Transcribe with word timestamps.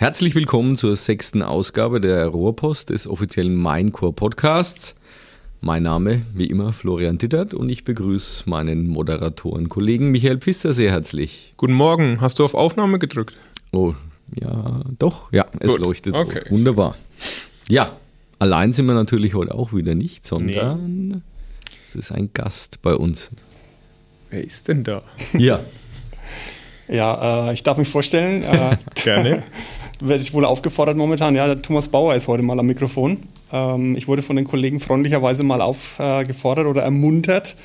Herzlich 0.00 0.36
willkommen 0.36 0.76
zur 0.76 0.94
sechsten 0.94 1.42
Ausgabe 1.42 2.00
der 2.00 2.26
Rohrpost 2.26 2.90
des 2.90 3.08
offiziellen 3.08 3.56
Maincore 3.56 4.12
Podcasts. 4.12 4.94
Mein 5.60 5.82
Name, 5.82 6.22
wie 6.34 6.46
immer, 6.46 6.72
Florian 6.72 7.18
Dittert 7.18 7.52
und 7.52 7.68
ich 7.68 7.82
begrüße 7.82 8.48
meinen 8.48 8.86
Moderatoren-Kollegen 8.86 10.12
Michael 10.12 10.38
Pfister 10.38 10.72
sehr 10.72 10.92
herzlich. 10.92 11.52
Guten 11.56 11.72
Morgen. 11.72 12.20
Hast 12.20 12.38
du 12.38 12.44
auf 12.44 12.54
Aufnahme 12.54 13.00
gedrückt? 13.00 13.34
Oh, 13.72 13.92
ja, 14.40 14.82
doch. 15.00 15.32
Ja, 15.32 15.46
es 15.58 15.68
Gut. 15.68 15.80
leuchtet. 15.80 16.14
Okay. 16.14 16.42
rot. 16.42 16.50
Wunderbar. 16.52 16.94
Ja, 17.68 17.96
allein 18.38 18.72
sind 18.72 18.86
wir 18.86 18.94
natürlich 18.94 19.34
heute 19.34 19.52
auch 19.52 19.72
wieder 19.72 19.96
nicht, 19.96 20.24
sondern 20.24 21.24
es 21.88 21.96
ist 21.96 22.12
ein 22.12 22.30
Gast 22.34 22.82
bei 22.82 22.94
uns. 22.94 23.32
Wer 24.30 24.44
ist 24.44 24.68
denn 24.68 24.84
da? 24.84 25.02
Ja, 25.32 25.58
Ja, 26.86 27.48
äh, 27.48 27.52
ich 27.52 27.64
darf 27.64 27.78
mich 27.78 27.88
vorstellen. 27.88 28.44
Äh, 28.44 28.76
Gerne. 28.94 29.42
werde 30.00 30.22
ich 30.22 30.32
wohl 30.32 30.44
aufgefordert 30.44 30.96
momentan. 30.96 31.34
Ja, 31.34 31.46
der 31.46 31.62
Thomas 31.62 31.88
Bauer 31.88 32.14
ist 32.14 32.28
heute 32.28 32.42
mal 32.42 32.58
am 32.58 32.66
Mikrofon. 32.66 33.18
Ähm, 33.52 33.96
ich 33.96 34.08
wurde 34.08 34.22
von 34.22 34.36
den 34.36 34.44
Kollegen 34.44 34.80
freundlicherweise 34.80 35.42
mal 35.42 35.60
aufgefordert 35.60 36.66
oder 36.66 36.82
ermuntert, 36.82 37.56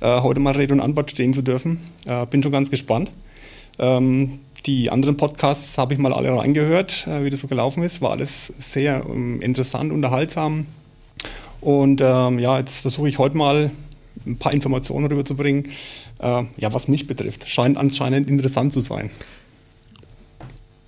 äh, 0.00 0.20
heute 0.20 0.40
mal 0.40 0.54
Rede 0.54 0.74
und 0.74 0.80
Antwort 0.80 1.10
stehen 1.10 1.32
zu 1.32 1.42
dürfen. 1.42 1.80
Äh, 2.06 2.26
bin 2.26 2.42
schon 2.42 2.52
ganz 2.52 2.70
gespannt. 2.70 3.10
Ähm, 3.78 4.40
die 4.66 4.90
anderen 4.90 5.16
Podcasts 5.16 5.78
habe 5.78 5.94
ich 5.94 5.98
mal 5.98 6.12
alle 6.12 6.36
reingehört, 6.36 7.06
äh, 7.06 7.24
wie 7.24 7.30
das 7.30 7.40
so 7.40 7.46
gelaufen 7.46 7.82
ist. 7.82 8.02
War 8.02 8.10
alles 8.10 8.52
sehr 8.58 9.04
ähm, 9.08 9.40
interessant, 9.40 9.92
unterhaltsam. 9.92 10.66
Und 11.60 12.00
ähm, 12.02 12.38
ja, 12.38 12.58
jetzt 12.58 12.80
versuche 12.80 13.08
ich 13.08 13.18
heute 13.18 13.36
mal 13.36 13.70
ein 14.26 14.36
paar 14.36 14.52
Informationen 14.52 15.06
rüberzubringen, 15.06 15.68
äh, 16.20 16.44
ja, 16.56 16.72
was 16.72 16.88
mich 16.88 17.06
betrifft. 17.06 17.48
Scheint 17.48 17.76
anscheinend 17.76 18.28
interessant 18.28 18.72
zu 18.72 18.80
sein. 18.80 19.10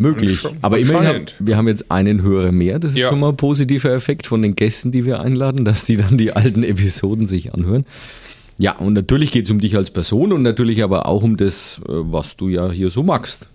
Möglich. 0.00 0.42
Aber 0.62 0.78
immerhin, 0.78 1.06
haben, 1.06 1.24
wir 1.40 1.56
haben 1.56 1.68
jetzt 1.68 1.90
einen 1.90 2.22
Hörer 2.22 2.50
mehr. 2.52 2.78
Das 2.78 2.92
ist 2.92 2.98
Ja. 2.98 3.10
schon 3.10 3.20
mal 3.20 3.28
ein 3.30 3.36
positiver 3.36 3.92
Effekt 3.92 4.26
von 4.26 4.42
den 4.42 4.56
Gästen, 4.56 4.90
die 4.92 5.04
wir 5.04 5.20
einladen, 5.20 5.64
dass 5.64 5.84
die 5.84 5.96
dann 5.96 6.18
die 6.18 6.32
alten 6.32 6.62
Episoden 6.64 7.26
sich 7.26 7.54
anhören. 7.54 7.84
Ja, 8.58 8.76
und 8.76 8.92
natürlich 8.94 9.30
geht 9.32 9.44
es 9.46 9.50
um 9.50 9.60
dich 9.60 9.76
als 9.76 9.90
Person 9.90 10.32
und 10.32 10.42
natürlich 10.42 10.82
aber 10.82 11.06
auch 11.06 11.22
um 11.22 11.36
das, 11.36 11.80
äh, 11.86 11.92
was 11.92 12.36
du 12.36 12.48
ja 12.48 12.70
hier 12.70 12.90
so 12.90 13.02
magst. 13.02 13.48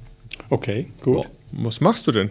Okay, 0.50 0.88
gut. 1.02 1.26
Was 1.52 1.80
machst 1.82 2.08
du 2.08 2.12
denn? 2.12 2.30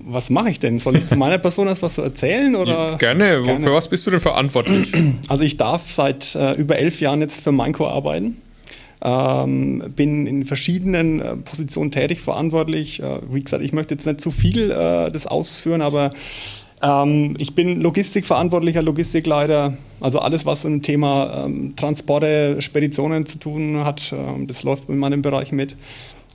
Was 0.00 0.28
mache 0.28 0.50
ich 0.50 0.58
denn? 0.58 0.78
Soll 0.78 0.96
ich 0.96 1.06
zu 1.06 1.16
meiner 1.16 1.38
Person 1.38 1.66
erst 1.68 1.80
was 1.82 1.96
erzählen? 1.96 2.56
Oder? 2.56 2.96
Gerne. 2.98 3.40
Wo- 3.40 3.46
Gerne. 3.46 3.60
Für 3.64 3.72
was 3.72 3.88
bist 3.88 4.06
du 4.06 4.10
denn 4.10 4.20
verantwortlich? 4.20 4.92
Also 5.28 5.44
ich 5.44 5.56
darf 5.56 5.90
seit 5.92 6.34
äh, 6.34 6.52
über 6.60 6.76
elf 6.78 7.00
Jahren 7.00 7.20
jetzt 7.20 7.40
für 7.40 7.52
Minecore 7.52 7.90
arbeiten. 7.90 8.36
Ähm, 9.02 9.92
bin 9.94 10.26
in 10.26 10.44
verschiedenen 10.44 11.20
äh, 11.20 11.36
Positionen 11.36 11.90
tätig, 11.90 12.20
verantwortlich. 12.20 13.00
Äh, 13.00 13.20
wie 13.30 13.42
gesagt, 13.42 13.62
ich 13.62 13.72
möchte 13.72 13.94
jetzt 13.94 14.06
nicht 14.06 14.20
zu 14.20 14.30
viel 14.30 14.70
äh, 14.70 15.10
das 15.10 15.26
ausführen, 15.26 15.82
aber 15.82 16.10
ähm, 16.82 17.34
ich 17.38 17.54
bin 17.54 17.80
Logistikverantwortlicher, 17.80 18.82
Logistikleiter. 18.82 19.76
Also 20.00 20.18
alles, 20.18 20.44
was 20.44 20.64
im 20.64 20.82
Thema 20.82 21.44
ähm, 21.44 21.74
Transporte, 21.76 22.60
Speditionen 22.60 23.26
zu 23.26 23.38
tun 23.38 23.84
hat, 23.84 24.12
ähm, 24.12 24.46
das 24.46 24.62
läuft 24.62 24.88
in 24.88 24.98
meinem 24.98 25.22
Bereich 25.22 25.52
mit. 25.52 25.76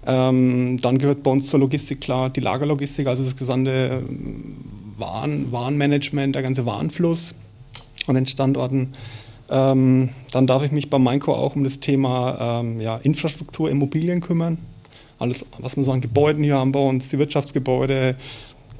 Ähm, 0.07 0.77
dann 0.81 0.97
gehört 0.97 1.23
bei 1.23 1.31
uns 1.31 1.49
zur 1.49 1.59
Logistik 1.59 2.01
klar 2.01 2.29
die 2.29 2.39
Lagerlogistik, 2.39 3.07
also 3.07 3.23
das 3.23 3.35
gesamte 3.35 4.01
ähm, 4.09 4.57
Waren, 4.97 5.51
Warenmanagement, 5.51 6.35
der 6.35 6.41
ganze 6.41 6.65
Warenfluss 6.65 7.35
an 8.07 8.15
den 8.15 8.25
Standorten. 8.25 8.93
Ähm, 9.49 10.09
dann 10.31 10.47
darf 10.47 10.63
ich 10.63 10.71
mich 10.71 10.89
bei 10.89 10.99
Minecore 10.99 11.37
auch 11.37 11.55
um 11.55 11.63
das 11.63 11.79
Thema 11.79 12.61
ähm, 12.61 12.79
ja, 12.79 12.97
Infrastruktur, 12.97 13.69
Immobilien 13.69 14.21
kümmern. 14.21 14.57
Alles, 15.17 15.45
was 15.57 15.75
wir 15.75 15.83
so 15.83 15.91
an 15.91 16.01
Gebäuden 16.01 16.43
hier 16.43 16.55
haben 16.55 16.71
bei 16.71 16.79
uns, 16.79 17.09
die 17.09 17.19
Wirtschaftsgebäude, 17.19 18.15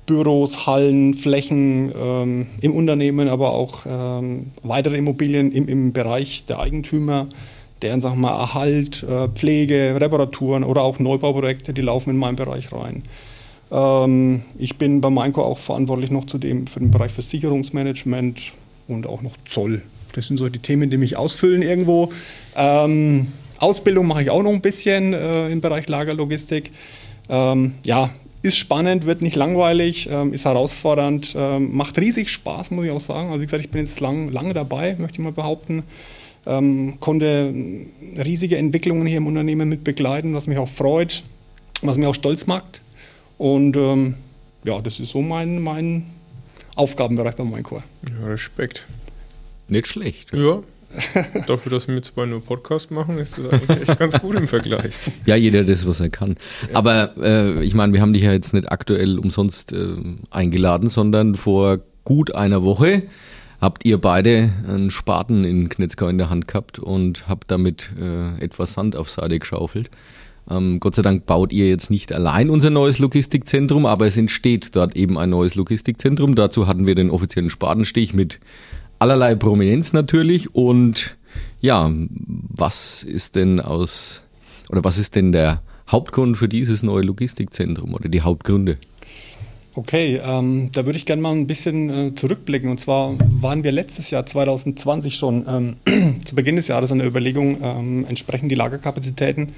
Büros, 0.06 0.66
Hallen, 0.66 1.14
Flächen 1.14 1.92
ähm, 1.95 2.47
im 2.62 2.73
Unternehmen, 2.73 3.28
aber 3.28 3.52
auch 3.52 3.86
ähm, 3.88 4.47
weitere 4.64 4.97
Immobilien 4.97 5.52
im, 5.52 5.67
im 5.67 5.92
Bereich 5.94 6.45
der 6.47 6.59
Eigentümer, 6.59 7.28
deren 7.81 8.02
sagen 8.02 8.22
wir, 8.22 8.31
Erhalt, 8.31 9.03
äh, 9.03 9.28
Pflege, 9.28 9.97
Reparaturen 10.00 10.63
oder 10.63 10.81
auch 10.81 11.00
Neubauprojekte, 11.00 11.74
die 11.74 11.81
laufen 11.81 12.12
in 12.12 12.18
meinen 12.18 12.35
Bereich 12.38 12.72
rein. 12.72 13.03
Ähm, 13.72 14.44
ich 14.58 14.78
bin 14.78 15.02
bei 15.02 15.09
Minecore 15.09 15.46
auch 15.46 15.59
verantwortlich 15.59 16.09
noch 16.09 16.25
zudem 16.25 16.68
für 16.68 16.79
den 16.79 16.91
Bereich 16.91 17.12
Versicherungsmanagement 17.12 18.53
und 18.88 19.08
auch 19.08 19.22
noch 19.22 19.34
Zoll. 19.46 19.84
Das 20.14 20.28
sind 20.28 20.38
so 20.38 20.50
die 20.50 20.59
Themen, 20.59 20.90
die 20.90 20.97
mich 20.97 21.18
ausfüllen 21.18 21.62
irgendwo. 21.62 22.12
Ähm, 22.56 23.28
Ausbildung 23.59 24.08
mache 24.08 24.24
ich 24.24 24.30
auch 24.30 24.42
noch 24.42 24.52
ein 24.52 24.62
bisschen 24.62 25.14
äh, 25.14 25.50
im 25.50 25.62
Bereich 25.62 25.88
Lagerlogistik. 25.88 26.72
Ähm, 27.30 27.74
ja, 27.84 28.09
ist 28.42 28.58
spannend, 28.58 29.06
wird 29.06 29.22
nicht 29.22 29.36
langweilig, 29.36 30.08
ähm, 30.09 30.34
ist 30.34 30.46
herausfordernd, 30.46 31.36
ähm, 31.38 31.75
macht 31.75 32.00
riesig 32.00 32.30
Spaß, 32.30 32.72
muss 32.72 32.86
ich 32.86 32.92
auch 32.92 33.00
sagen. 33.00 33.30
Also 33.30 33.42
wie 33.42 33.46
gesagt, 33.46 33.64
ich 33.64 33.70
bin 33.70 33.86
jetzt 33.86 34.00
lang, 34.00 34.31
lange 34.31 34.53
dabei, 34.53 34.96
möchte 34.97 35.20
ich 35.20 35.24
mal 35.24 35.31
behaupten. 35.31 35.84
Ähm, 36.46 36.96
konnte 37.00 37.53
äh, 37.53 38.22
riesige 38.22 38.58
Entwicklungen 38.58 39.06
hier 39.06 39.18
im 39.18 39.28
Unternehmen 39.28 39.68
mit 39.68 39.84
begleiten, 39.84 40.34
was 40.34 40.47
mich 40.47 40.58
auch 40.58 40.70
freut, 40.70 41.24
was 41.81 41.97
mich 41.97 42.08
auch 42.08 42.16
stolz 42.16 42.47
macht. 42.47 42.81
Und 43.38 43.76
ähm, 43.76 44.16
ja, 44.64 44.80
das 44.80 45.00
ist 45.00 45.09
so 45.12 45.22
mein, 45.22 45.62
mein 45.62 46.06
Aufgabenbereich 46.76 47.36
bei 47.36 47.44
Minecore. 47.44 47.84
Ja, 48.08 48.28
Respekt. 48.28 48.86
Nicht 49.69 49.88
schlecht. 49.88 50.34
Ja. 50.34 50.62
Dafür, 51.47 51.72
dass 51.72 51.88
wir 51.88 51.96
jetzt 51.96 52.13
zwei 52.13 52.25
nur 52.25 52.44
Podcast 52.44 52.90
machen, 52.90 53.19
ist 53.19 53.38
das 53.38 53.50
eigentlich 53.52 53.88
echt 53.90 54.00
ganz 54.00 54.19
gut 54.19 54.35
im 54.35 54.47
Vergleich. 54.47 54.91
Ja, 55.25 55.35
jeder 55.35 55.63
das, 55.63 55.88
was 55.88 56.00
er 56.00 56.09
kann. 56.09 56.35
Aber 56.74 57.16
äh, 57.18 57.63
ich 57.63 57.75
meine, 57.75 57.94
wir 57.94 58.02
haben 58.02 58.13
dich 58.13 58.24
ja 58.24 58.31
jetzt 58.31 58.53
nicht 58.53 58.72
aktuell 58.72 59.19
umsonst 59.19 59.72
äh, 59.72 59.96
eingeladen, 60.31 60.90
sondern 60.90 61.35
vor 61.35 61.79
gut 62.06 62.34
einer 62.34 62.63
Woche 62.63 63.03
habt 63.62 63.85
ihr 63.85 64.00
beide 64.00 64.50
einen 64.68 64.90
Spaten 64.90 65.44
in 65.44 65.69
Knetzgau 65.69 66.08
in 66.08 66.18
der 66.18 66.29
Hand 66.29 66.47
gehabt 66.47 66.79
und 66.79 67.28
habt 67.28 67.52
damit 67.52 67.91
äh, 68.00 68.44
etwas 68.44 68.74
Sand 68.74 68.96
auf 68.96 69.09
Seite 69.09 69.38
geschaufelt. 69.38 69.91
Ähm, 70.50 70.79
Gott 70.79 70.96
sei 70.96 71.02
Dank 71.02 71.25
baut 71.25 71.53
ihr 71.53 71.69
jetzt 71.69 71.91
nicht 71.91 72.12
allein 72.12 72.50
unser 72.50 72.69
neues 72.69 73.00
Logistikzentrum, 73.00 73.85
aber 73.85 74.08
es 74.08 74.18
entsteht 74.18 74.75
dort 74.75 74.96
eben 74.96 75.19
ein 75.19 75.29
neues 75.29 75.56
Logistikzentrum. 75.56 76.35
Dazu 76.35 76.68
hatten 76.68 76.88
wir 76.88 76.96
den 76.96 77.12
offiziellen 77.12 77.50
Spatenstich 77.50 78.13
mit 78.13 78.40
allerlei 78.99 79.35
Prominenz 79.35 79.93
natürlich. 79.93 80.53
Und 80.53 81.17
ja, 81.61 81.91
was 82.09 83.03
ist 83.03 83.35
denn 83.35 83.59
aus, 83.59 84.23
oder 84.69 84.83
was 84.83 84.97
ist 84.97 85.15
denn 85.15 85.31
der 85.31 85.61
Hauptgrund 85.89 86.37
für 86.37 86.47
dieses 86.47 86.83
neue 86.83 87.03
Logistikzentrum 87.03 87.93
oder 87.93 88.09
die 88.09 88.21
Hauptgründe? 88.21 88.77
Okay, 89.75 90.19
ähm, 90.23 90.71
da 90.73 90.85
würde 90.85 90.97
ich 90.97 91.05
gerne 91.05 91.21
mal 91.21 91.31
ein 91.31 91.47
bisschen 91.47 91.89
äh, 91.89 92.13
zurückblicken. 92.15 92.69
Und 92.69 92.79
zwar 92.79 93.15
waren 93.19 93.63
wir 93.63 93.71
letztes 93.71 94.09
Jahr, 94.09 94.25
2020 94.25 95.16
schon, 95.16 95.45
ähm, 95.85 96.21
zu 96.25 96.35
Beginn 96.35 96.55
des 96.55 96.67
Jahres 96.67 96.91
an 96.91 96.97
der 96.97 97.07
Überlegung, 97.07 97.57
ähm, 97.61 98.05
entsprechend 98.09 98.51
die 98.51 98.55
Lagerkapazitäten 98.55 99.53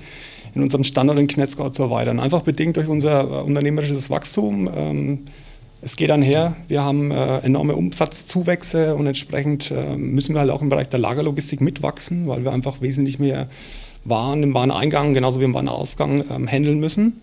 in 0.54 0.62
unserem 0.62 0.84
Standort 0.84 1.18
in 1.18 1.28
Knetzgau 1.28 1.70
zu 1.70 1.84
erweitern. 1.84 2.20
Einfach 2.20 2.42
bedingt 2.42 2.76
durch 2.78 2.88
unser 2.88 3.22
äh, 3.22 3.44
unternehmerisches 3.44 4.10
Wachstum. 4.10 5.26
Es 5.84 5.96
geht 5.96 6.12
einher, 6.12 6.56
wir 6.68 6.84
haben 6.84 7.10
äh, 7.10 7.40
enorme 7.40 7.76
Umsatzzuwächse 7.76 8.96
und 8.96 9.08
entsprechend 9.08 9.72
äh, 9.72 9.98
müssen 9.98 10.36
wir 10.36 10.40
halt 10.42 10.52
auch 10.52 10.62
im 10.62 10.70
Bereich 10.70 10.90
der 10.90 11.00
Lagerlogistik 11.00 11.60
mitwachsen, 11.60 12.28
weil 12.28 12.44
wir 12.44 12.52
einfach 12.52 12.82
wesentlich 12.82 13.18
mehr 13.18 13.48
Waren 14.04 14.44
im 14.44 14.54
Wareneingang 14.54 15.14
genauso 15.14 15.40
wie 15.40 15.46
im 15.46 15.56
Warenausgang 15.56 16.24
ähm, 16.30 16.48
handeln 16.48 16.80
müssen. 16.80 17.22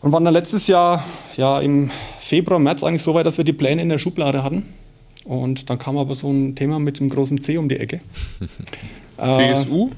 Und 0.00 0.12
waren 0.12 0.24
dann 0.24 0.32
letztes 0.32 0.66
Jahr, 0.68 1.04
ja 1.36 1.60
im 1.60 1.90
Februar, 2.18 2.58
März 2.58 2.82
eigentlich 2.82 3.02
so 3.02 3.14
weit, 3.14 3.26
dass 3.26 3.36
wir 3.36 3.44
die 3.44 3.52
Pläne 3.52 3.82
in 3.82 3.90
der 3.90 3.98
Schublade 3.98 4.42
hatten. 4.42 4.66
Und 5.24 5.68
dann 5.68 5.78
kam 5.78 5.98
aber 5.98 6.14
so 6.14 6.30
ein 6.30 6.54
Thema 6.54 6.78
mit 6.78 6.98
dem 6.98 7.10
großen 7.10 7.40
C 7.40 7.58
um 7.58 7.68
die 7.68 7.76
Ecke. 7.76 8.00
Äh, 9.16 9.54
CSU? 9.54 9.90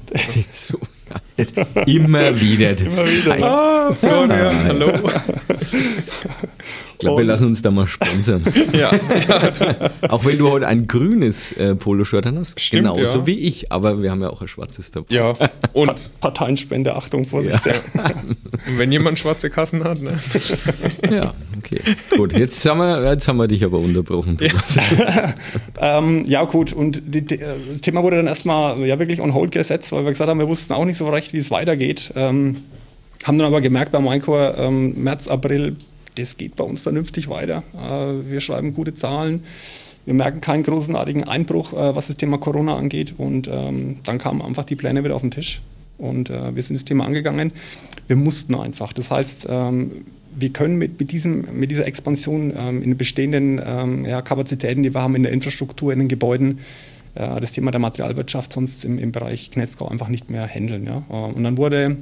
Ja, 1.09 1.83
immer 1.87 2.39
wieder. 2.39 2.77
Immer 2.77 3.07
wieder. 3.07 3.43
Ah, 3.43 3.91
Florian, 3.95 4.63
hallo. 4.63 4.91
Ich 6.99 7.01
glaube, 7.01 7.21
wir 7.21 7.27
lassen 7.27 7.45
uns 7.45 7.61
da 7.61 7.69
mal 7.69 7.85
sponsern. 7.85 8.43
Ja, 8.73 8.91
ja, 8.91 9.91
Auch 10.09 10.25
wenn 10.25 10.37
du 10.39 10.49
heute 10.49 10.67
ein 10.67 10.87
grünes 10.87 11.51
äh, 11.53 11.75
Poloshirt 11.75 12.25
hast, 12.25 12.59
Stimmt, 12.59 12.83
genauso 12.87 13.19
ja. 13.19 13.25
wie 13.27 13.39
ich, 13.39 13.71
aber 13.71 14.01
wir 14.01 14.09
haben 14.09 14.21
ja 14.21 14.29
auch 14.31 14.41
ein 14.41 14.47
schwarzes 14.47 14.89
dabei. 14.91 15.13
ja. 15.13 15.33
Und 15.73 15.93
Parteienspende, 16.19 16.95
Achtung, 16.95 17.25
Vorsicht. 17.27 17.59
wenn 18.77 18.91
jemand 18.91 19.19
schwarze 19.19 19.49
Kassen 19.51 19.83
hat, 19.83 20.01
ne? 20.01 20.19
Ja, 21.11 21.33
okay. 21.57 21.81
Gut, 22.15 22.33
jetzt 22.33 22.65
haben 22.65 22.79
wir, 22.79 23.11
jetzt 23.11 23.27
haben 23.27 23.37
wir 23.37 23.47
dich 23.47 23.63
aber 23.63 23.77
unterbrochen. 23.79 24.37
Thomas. 24.37 24.77
Ähm, 25.79 26.25
ja, 26.25 26.43
gut, 26.45 26.73
und 26.73 27.01
die, 27.05 27.21
die, 27.21 27.35
äh, 27.35 27.53
das 27.73 27.81
Thema 27.81 28.01
wurde 28.01 28.17
dann 28.17 28.27
erstmal 28.27 28.79
ja, 28.85 28.97
wirklich 28.97 29.21
on 29.21 29.35
hold 29.35 29.51
gesetzt, 29.51 29.91
weil 29.91 30.03
wir 30.03 30.11
gesagt 30.11 30.29
haben, 30.29 30.39
wir 30.39 30.47
wussten 30.47 30.73
auch 30.73 30.85
nicht 30.85 30.97
so 30.97 31.07
recht, 31.09 31.33
wie 31.33 31.37
es 31.37 31.51
weitergeht. 31.51 32.11
Ähm, 32.15 32.57
haben 33.23 33.37
dann 33.37 33.47
aber 33.47 33.61
gemerkt 33.61 33.91
bei 33.91 33.99
Minecore, 33.99 34.55
ähm, 34.57 35.03
März, 35.03 35.27
April, 35.27 35.75
das 36.17 36.37
geht 36.37 36.55
bei 36.55 36.63
uns 36.63 36.81
vernünftig 36.81 37.29
weiter. 37.29 37.63
Äh, 37.75 38.29
wir 38.29 38.41
schreiben 38.41 38.73
gute 38.73 38.93
Zahlen. 38.93 39.43
Wir 40.05 40.13
merken 40.13 40.41
keinen 40.41 40.63
großartigen 40.63 41.25
Einbruch, 41.25 41.73
äh, 41.73 41.95
was 41.95 42.07
das 42.07 42.17
Thema 42.17 42.37
Corona 42.37 42.75
angeht. 42.75 43.13
Und 43.17 43.49
ähm, 43.51 43.97
dann 44.03 44.17
kamen 44.17 44.41
einfach 44.41 44.63
die 44.63 44.75
Pläne 44.75 45.03
wieder 45.03 45.15
auf 45.15 45.21
den 45.21 45.31
Tisch. 45.31 45.61
Und 45.97 46.29
äh, 46.29 46.55
wir 46.55 46.63
sind 46.63 46.75
das 46.75 46.85
Thema 46.85 47.05
angegangen. 47.05 47.51
Wir 48.07 48.15
mussten 48.15 48.55
einfach. 48.55 48.93
Das 48.93 49.11
heißt, 49.11 49.47
ähm, 49.49 50.05
wir 50.35 50.49
können 50.49 50.77
mit, 50.77 50.99
mit, 50.99 51.11
diesem, 51.11 51.47
mit 51.59 51.71
dieser 51.71 51.85
Expansion 51.87 52.53
ähm, 52.57 52.81
in 52.81 52.91
den 52.91 52.97
bestehenden 52.97 53.57
Kapazitäten, 54.23 54.83
die 54.83 54.93
wir 54.93 55.01
haben 55.01 55.15
in 55.15 55.23
der 55.23 55.31
Infrastruktur, 55.31 55.91
in 55.91 55.99
den 55.99 56.07
Gebäuden, 56.07 56.59
das 57.15 57.53
Thema 57.53 57.71
der 57.71 57.79
Materialwirtschaft 57.79 58.53
sonst 58.53 58.85
im, 58.85 58.99
im 58.99 59.11
Bereich 59.11 59.49
Knetzgau 59.49 59.87
einfach 59.87 60.07
nicht 60.07 60.29
mehr 60.29 60.47
handeln. 60.47 60.85
Ja. 60.85 60.97
Und 61.07 61.43
dann 61.43 61.57
wurde, 61.57 61.97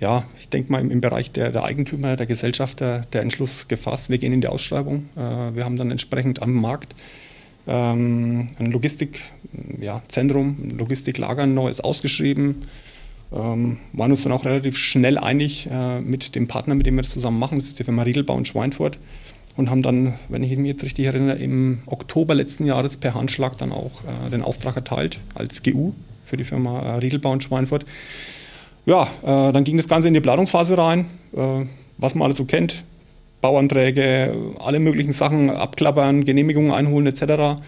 ja, 0.00 0.24
ich 0.38 0.48
denke 0.48 0.72
mal 0.72 0.80
im, 0.80 0.90
im 0.90 1.00
Bereich 1.00 1.30
der, 1.30 1.52
der, 1.52 1.64
Eigentümer, 1.64 2.16
der 2.16 2.26
Gesellschafter, 2.26 3.02
der 3.12 3.22
Entschluss 3.22 3.68
gefasst, 3.68 4.10
wir 4.10 4.18
gehen 4.18 4.32
in 4.32 4.40
die 4.40 4.48
Ausschreibung. 4.48 5.08
Äh, 5.14 5.54
wir 5.54 5.64
haben 5.64 5.76
dann 5.76 5.90
entsprechend 5.90 6.42
am 6.42 6.54
Markt 6.54 6.94
ähm, 7.66 8.48
ein 8.58 8.72
Logistikzentrum, 8.72 9.76
ja, 9.80 10.02
ein 10.12 10.78
Logistiklager 10.78 11.46
neues 11.46 11.80
ausgeschrieben. 11.80 12.62
Ähm, 13.32 13.76
waren 13.92 14.10
uns 14.10 14.22
dann 14.22 14.32
auch 14.32 14.44
relativ 14.44 14.76
schnell 14.76 15.16
einig 15.18 15.68
äh, 15.70 16.00
mit 16.00 16.34
dem 16.34 16.48
Partner, 16.48 16.74
mit 16.74 16.86
dem 16.86 16.96
wir 16.96 17.02
das 17.02 17.12
zusammen 17.12 17.38
machen. 17.38 17.58
Das 17.58 17.68
ist 17.68 17.78
die 17.78 17.84
Firma 17.84 18.02
Riedelbau 18.02 18.36
in 18.38 18.44
Schweinfurt. 18.44 18.98
Und 19.56 19.68
haben 19.68 19.82
dann, 19.82 20.14
wenn 20.28 20.42
ich 20.42 20.56
mich 20.56 20.68
jetzt 20.68 20.82
richtig 20.82 21.04
erinnere, 21.04 21.36
im 21.36 21.82
Oktober 21.86 22.34
letzten 22.34 22.64
Jahres 22.64 22.96
per 22.96 23.14
Handschlag 23.14 23.58
dann 23.58 23.72
auch 23.72 24.02
äh, 24.04 24.30
den 24.30 24.42
Auftrag 24.42 24.76
erteilt 24.76 25.18
als 25.34 25.62
GU 25.62 25.92
für 26.24 26.36
die 26.36 26.44
Firma 26.44 26.80
äh, 26.80 26.94
Riedelbau 26.96 27.34
in 27.34 27.40
Schweinfurt. 27.40 27.84
Ja, 28.86 29.02
äh, 29.22 29.52
dann 29.52 29.64
ging 29.64 29.76
das 29.76 29.88
Ganze 29.88 30.08
in 30.08 30.14
die 30.14 30.20
Planungsphase 30.20 30.76
rein, 30.76 31.06
äh, 31.34 31.66
was 31.98 32.14
man 32.14 32.26
alles 32.26 32.38
so 32.38 32.44
kennt. 32.44 32.82
Bauanträge, 33.40 34.34
alle 34.62 34.80
möglichen 34.80 35.12
Sachen 35.12 35.50
abklappern, 35.50 36.24
Genehmigungen 36.24 36.72
einholen 36.72 37.06
etc. 37.06 37.60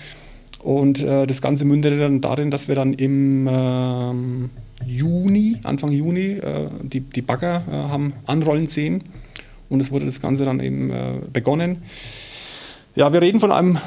Und 0.62 1.02
äh, 1.02 1.26
das 1.26 1.40
Ganze 1.40 1.64
mündete 1.64 1.98
dann 1.98 2.20
darin, 2.20 2.50
dass 2.50 2.68
wir 2.68 2.74
dann 2.74 2.92
im 2.92 3.48
ähm, 3.50 4.50
Juni, 4.86 5.56
Anfang 5.64 5.92
Juni, 5.92 6.32
äh, 6.32 6.68
die, 6.82 7.00
die 7.00 7.22
Bagger 7.22 7.62
äh, 7.70 7.72
haben 7.72 8.12
anrollen 8.26 8.68
sehen 8.68 9.02
und 9.68 9.80
es 9.80 9.90
wurde 9.90 10.06
das 10.06 10.20
Ganze 10.20 10.44
dann 10.44 10.60
eben 10.60 10.90
äh, 10.90 11.14
begonnen. 11.32 11.82
Ja, 12.94 13.12
wir 13.12 13.22
reden 13.22 13.40
von 13.40 13.52
einem, 13.52 13.78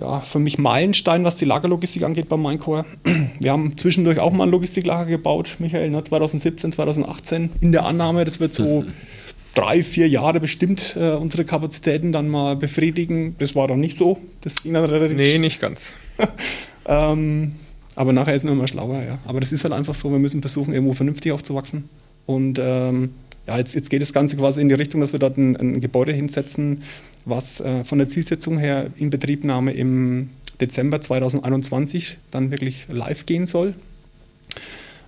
ja, 0.00 0.20
für 0.20 0.38
mich 0.38 0.58
Meilenstein, 0.58 1.24
was 1.24 1.36
die 1.36 1.44
Lagerlogistik 1.44 2.02
angeht 2.02 2.28
beim 2.28 2.42
Minecore. 2.42 2.84
Wir 3.40 3.52
haben 3.52 3.76
zwischendurch 3.76 4.20
auch 4.20 4.32
mal 4.32 4.44
ein 4.44 4.50
Logistiklager 4.50 5.10
gebaut, 5.10 5.56
Michael, 5.58 5.90
ne, 5.90 6.02
2017, 6.02 6.72
2018, 6.72 7.50
in 7.60 7.72
der 7.72 7.84
Annahme, 7.84 8.24
das 8.24 8.38
wird 8.38 8.54
so 8.54 8.84
drei, 9.54 9.82
vier 9.82 10.08
Jahre 10.08 10.38
bestimmt 10.40 10.94
äh, 10.96 11.10
unsere 11.10 11.44
Kapazitäten 11.44 12.12
dann 12.12 12.28
mal 12.28 12.54
befriedigen. 12.54 13.34
Das 13.38 13.56
war 13.56 13.66
dann 13.66 13.80
nicht 13.80 13.98
so. 13.98 14.18
Das 14.42 14.54
ging 14.62 14.74
dann 14.74 14.84
relativ 14.84 15.18
Nee, 15.18 15.38
nicht 15.38 15.60
ganz. 15.60 15.94
ähm, 16.86 17.52
aber 17.96 18.12
nachher 18.12 18.34
ist 18.34 18.44
man 18.44 18.52
immer 18.52 18.68
schlauer, 18.68 19.02
ja. 19.02 19.18
Aber 19.26 19.40
das 19.40 19.50
ist 19.50 19.64
halt 19.64 19.74
einfach 19.74 19.96
so, 19.96 20.12
wir 20.12 20.20
müssen 20.20 20.40
versuchen, 20.40 20.72
irgendwo 20.72 20.94
vernünftig 20.94 21.32
aufzuwachsen. 21.32 21.88
Und 22.26 22.60
ähm, 22.62 23.10
ja, 23.48 23.56
jetzt, 23.58 23.74
jetzt, 23.74 23.88
geht 23.88 24.02
das 24.02 24.12
Ganze 24.12 24.36
quasi 24.36 24.60
in 24.60 24.68
die 24.68 24.74
Richtung, 24.74 25.00
dass 25.00 25.12
wir 25.12 25.18
dort 25.18 25.38
ein, 25.38 25.56
ein 25.56 25.80
Gebäude 25.80 26.12
hinsetzen, 26.12 26.82
was 27.24 27.60
äh, 27.60 27.82
von 27.82 27.98
der 27.98 28.08
Zielsetzung 28.08 28.58
her 28.58 28.90
in 28.96 29.10
Betriebnahme 29.10 29.72
im 29.72 30.30
Dezember 30.60 31.00
2021 31.00 32.18
dann 32.30 32.50
wirklich 32.50 32.86
live 32.90 33.24
gehen 33.24 33.46
soll. 33.46 33.74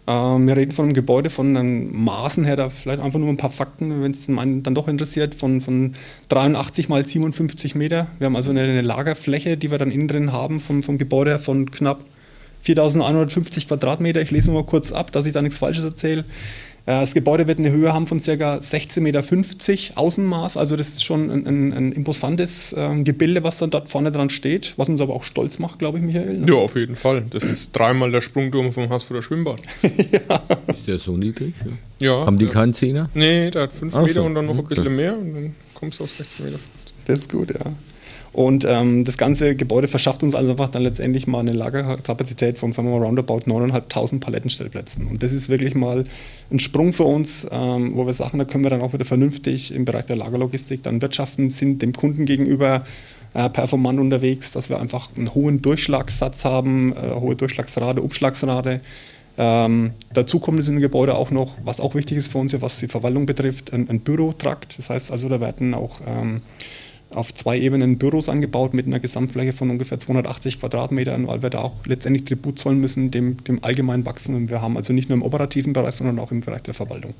Ähm, 0.06 0.46
wir 0.46 0.56
reden 0.56 0.72
von 0.72 0.86
einem 0.86 0.94
Gebäude 0.94 1.28
von 1.28 1.54
den 1.54 2.02
Maßen 2.02 2.44
her, 2.44 2.56
da 2.56 2.70
vielleicht 2.70 3.02
einfach 3.02 3.18
nur 3.18 3.28
ein 3.28 3.36
paar 3.36 3.50
Fakten, 3.50 4.02
wenn 4.02 4.12
es 4.12 4.24
dann 4.26 4.74
doch 4.74 4.88
interessiert, 4.88 5.34
von, 5.34 5.60
von 5.60 5.94
83 6.30 6.88
mal 6.88 7.04
57 7.04 7.74
Meter. 7.74 8.06
Wir 8.18 8.24
haben 8.24 8.36
also 8.36 8.50
eine, 8.50 8.62
eine 8.62 8.80
Lagerfläche, 8.80 9.58
die 9.58 9.70
wir 9.70 9.76
dann 9.76 9.90
innen 9.90 10.08
drin 10.08 10.32
haben 10.32 10.60
vom, 10.60 10.82
vom 10.82 10.96
Gebäude 10.96 11.38
von 11.38 11.70
knapp 11.70 12.00
4150 12.62 13.68
Quadratmeter. 13.68 14.20
Ich 14.20 14.30
lese 14.30 14.50
mal 14.50 14.64
kurz 14.64 14.92
ab, 14.92 15.12
dass 15.12 15.26
ich 15.26 15.32
da 15.32 15.42
nichts 15.42 15.58
Falsches 15.58 15.84
erzähle. 15.84 16.24
Äh, 16.86 17.00
das 17.00 17.14
Gebäude 17.14 17.46
wird 17.46 17.58
eine 17.58 17.70
Höhe 17.70 17.92
haben 17.92 18.06
von 18.06 18.20
ca. 18.20 18.30
16,50 18.56 19.00
Meter 19.00 19.98
Außenmaß. 19.98 20.56
Also 20.56 20.76
das 20.76 20.88
ist 20.88 21.04
schon 21.04 21.30
ein, 21.30 21.46
ein, 21.46 21.72
ein 21.72 21.92
imposantes 21.92 22.72
äh, 22.72 23.02
Gebilde, 23.02 23.44
was 23.44 23.58
dann 23.58 23.70
dort 23.70 23.88
vorne 23.88 24.12
dran 24.12 24.30
steht, 24.30 24.74
was 24.76 24.88
uns 24.88 25.00
aber 25.00 25.14
auch 25.14 25.24
stolz 25.24 25.58
macht, 25.58 25.78
glaube 25.78 25.98
ich, 25.98 26.04
Michael. 26.04 26.38
Ne? 26.38 26.46
Ja, 26.48 26.54
auf 26.54 26.76
jeden 26.76 26.96
Fall. 26.96 27.24
Das 27.30 27.42
ist 27.42 27.72
dreimal 27.72 28.10
der 28.10 28.20
Sprungturm 28.20 28.72
vom 28.72 28.88
Hasfuder 28.88 29.22
Schwimmbad. 29.22 29.60
ja. 29.82 30.42
Ist 30.68 30.86
der 30.86 30.98
so 30.98 31.16
niedrig? 31.16 31.54
Ja. 32.00 32.08
ja 32.08 32.26
Haben 32.26 32.38
die 32.38 32.46
ja. 32.46 32.50
keinen 32.50 32.74
Zehner? 32.74 33.10
Nee, 33.14 33.50
der 33.50 33.62
hat 33.62 33.72
5 33.72 33.94
Meter 33.94 34.14
so. 34.14 34.22
und 34.24 34.34
dann 34.34 34.46
noch 34.46 34.58
ein 34.58 34.64
bisschen 34.64 34.94
mehr 34.94 35.16
und 35.16 35.34
dann 35.34 35.54
kommst 35.74 36.00
du 36.00 36.04
auf 36.04 36.10
16,50 36.10 36.42
Meter. 36.44 36.58
Das 37.06 37.18
ist 37.18 37.30
gut, 37.30 37.50
ja. 37.50 37.72
Und 38.32 38.64
ähm, 38.68 39.04
das 39.04 39.18
ganze 39.18 39.56
Gebäude 39.56 39.88
verschafft 39.88 40.22
uns 40.22 40.34
also 40.34 40.52
einfach 40.52 40.68
dann 40.68 40.82
letztendlich 40.82 41.26
mal 41.26 41.40
eine 41.40 41.52
Lagerkapazität 41.52 42.58
von, 42.58 42.70
sagen 42.70 42.88
wir 42.88 42.98
mal, 42.98 43.04
roundabout 43.04 43.40
9.500 43.40 44.20
Palettenstellplätzen. 44.20 45.08
Und 45.08 45.22
das 45.22 45.32
ist 45.32 45.48
wirklich 45.48 45.74
mal 45.74 46.04
ein 46.50 46.60
Sprung 46.60 46.92
für 46.92 47.04
uns, 47.04 47.46
ähm, 47.50 47.92
wo 47.96 48.06
wir 48.06 48.12
sagen, 48.12 48.38
da 48.38 48.44
können 48.44 48.64
wir 48.64 48.70
dann 48.70 48.82
auch 48.82 48.92
wieder 48.92 49.04
vernünftig 49.04 49.74
im 49.74 49.84
Bereich 49.84 50.06
der 50.06 50.16
Lagerlogistik 50.16 50.84
dann 50.84 51.02
wirtschaften, 51.02 51.50
sind 51.50 51.82
dem 51.82 51.92
Kunden 51.92 52.24
gegenüber 52.24 52.84
äh, 53.34 53.48
performant 53.50 53.98
unterwegs, 53.98 54.52
dass 54.52 54.68
wir 54.68 54.80
einfach 54.80 55.08
einen 55.16 55.34
hohen 55.34 55.60
Durchschlagssatz 55.60 56.44
haben, 56.44 56.92
äh, 56.92 57.14
hohe 57.14 57.34
Durchschlagsrate, 57.34 58.00
Umschlagsrate. 58.00 58.80
Ähm, 59.38 59.92
dazu 60.12 60.38
kommt 60.38 60.60
es 60.60 60.68
in 60.68 60.76
dem 60.76 60.80
Gebäude 60.82 61.14
auch 61.14 61.30
noch, 61.30 61.56
was 61.64 61.80
auch 61.80 61.94
wichtig 61.94 62.18
ist 62.18 62.30
für 62.30 62.38
uns, 62.38 62.54
was 62.60 62.78
die 62.78 62.88
Verwaltung 62.88 63.26
betrifft, 63.26 63.72
ein, 63.72 63.88
ein 63.88 64.00
Bürotrakt. 64.00 64.78
Das 64.78 64.90
heißt 64.90 65.10
also, 65.10 65.28
da 65.28 65.40
werden 65.40 65.74
auch 65.74 66.00
ähm, 66.06 66.42
auf 67.10 67.34
zwei 67.34 67.58
Ebenen 67.58 67.98
Büros 67.98 68.28
angebaut 68.28 68.74
mit 68.74 68.86
einer 68.86 69.00
Gesamtfläche 69.00 69.52
von 69.52 69.70
ungefähr 69.70 69.98
280 69.98 70.60
Quadratmetern, 70.60 71.26
weil 71.26 71.42
wir 71.42 71.50
da 71.50 71.60
auch 71.60 71.84
letztendlich 71.86 72.24
Tribut 72.24 72.58
zollen 72.58 72.80
müssen 72.80 73.10
dem, 73.10 73.42
dem 73.44 73.62
allgemeinen 73.64 74.06
Wachstum. 74.06 74.48
Wir 74.48 74.62
haben 74.62 74.76
also 74.76 74.92
nicht 74.92 75.08
nur 75.08 75.16
im 75.16 75.22
operativen 75.22 75.72
Bereich, 75.72 75.96
sondern 75.96 76.18
auch 76.18 76.30
im 76.30 76.40
Bereich 76.40 76.62
der 76.62 76.74
Verwaltung. 76.74 77.14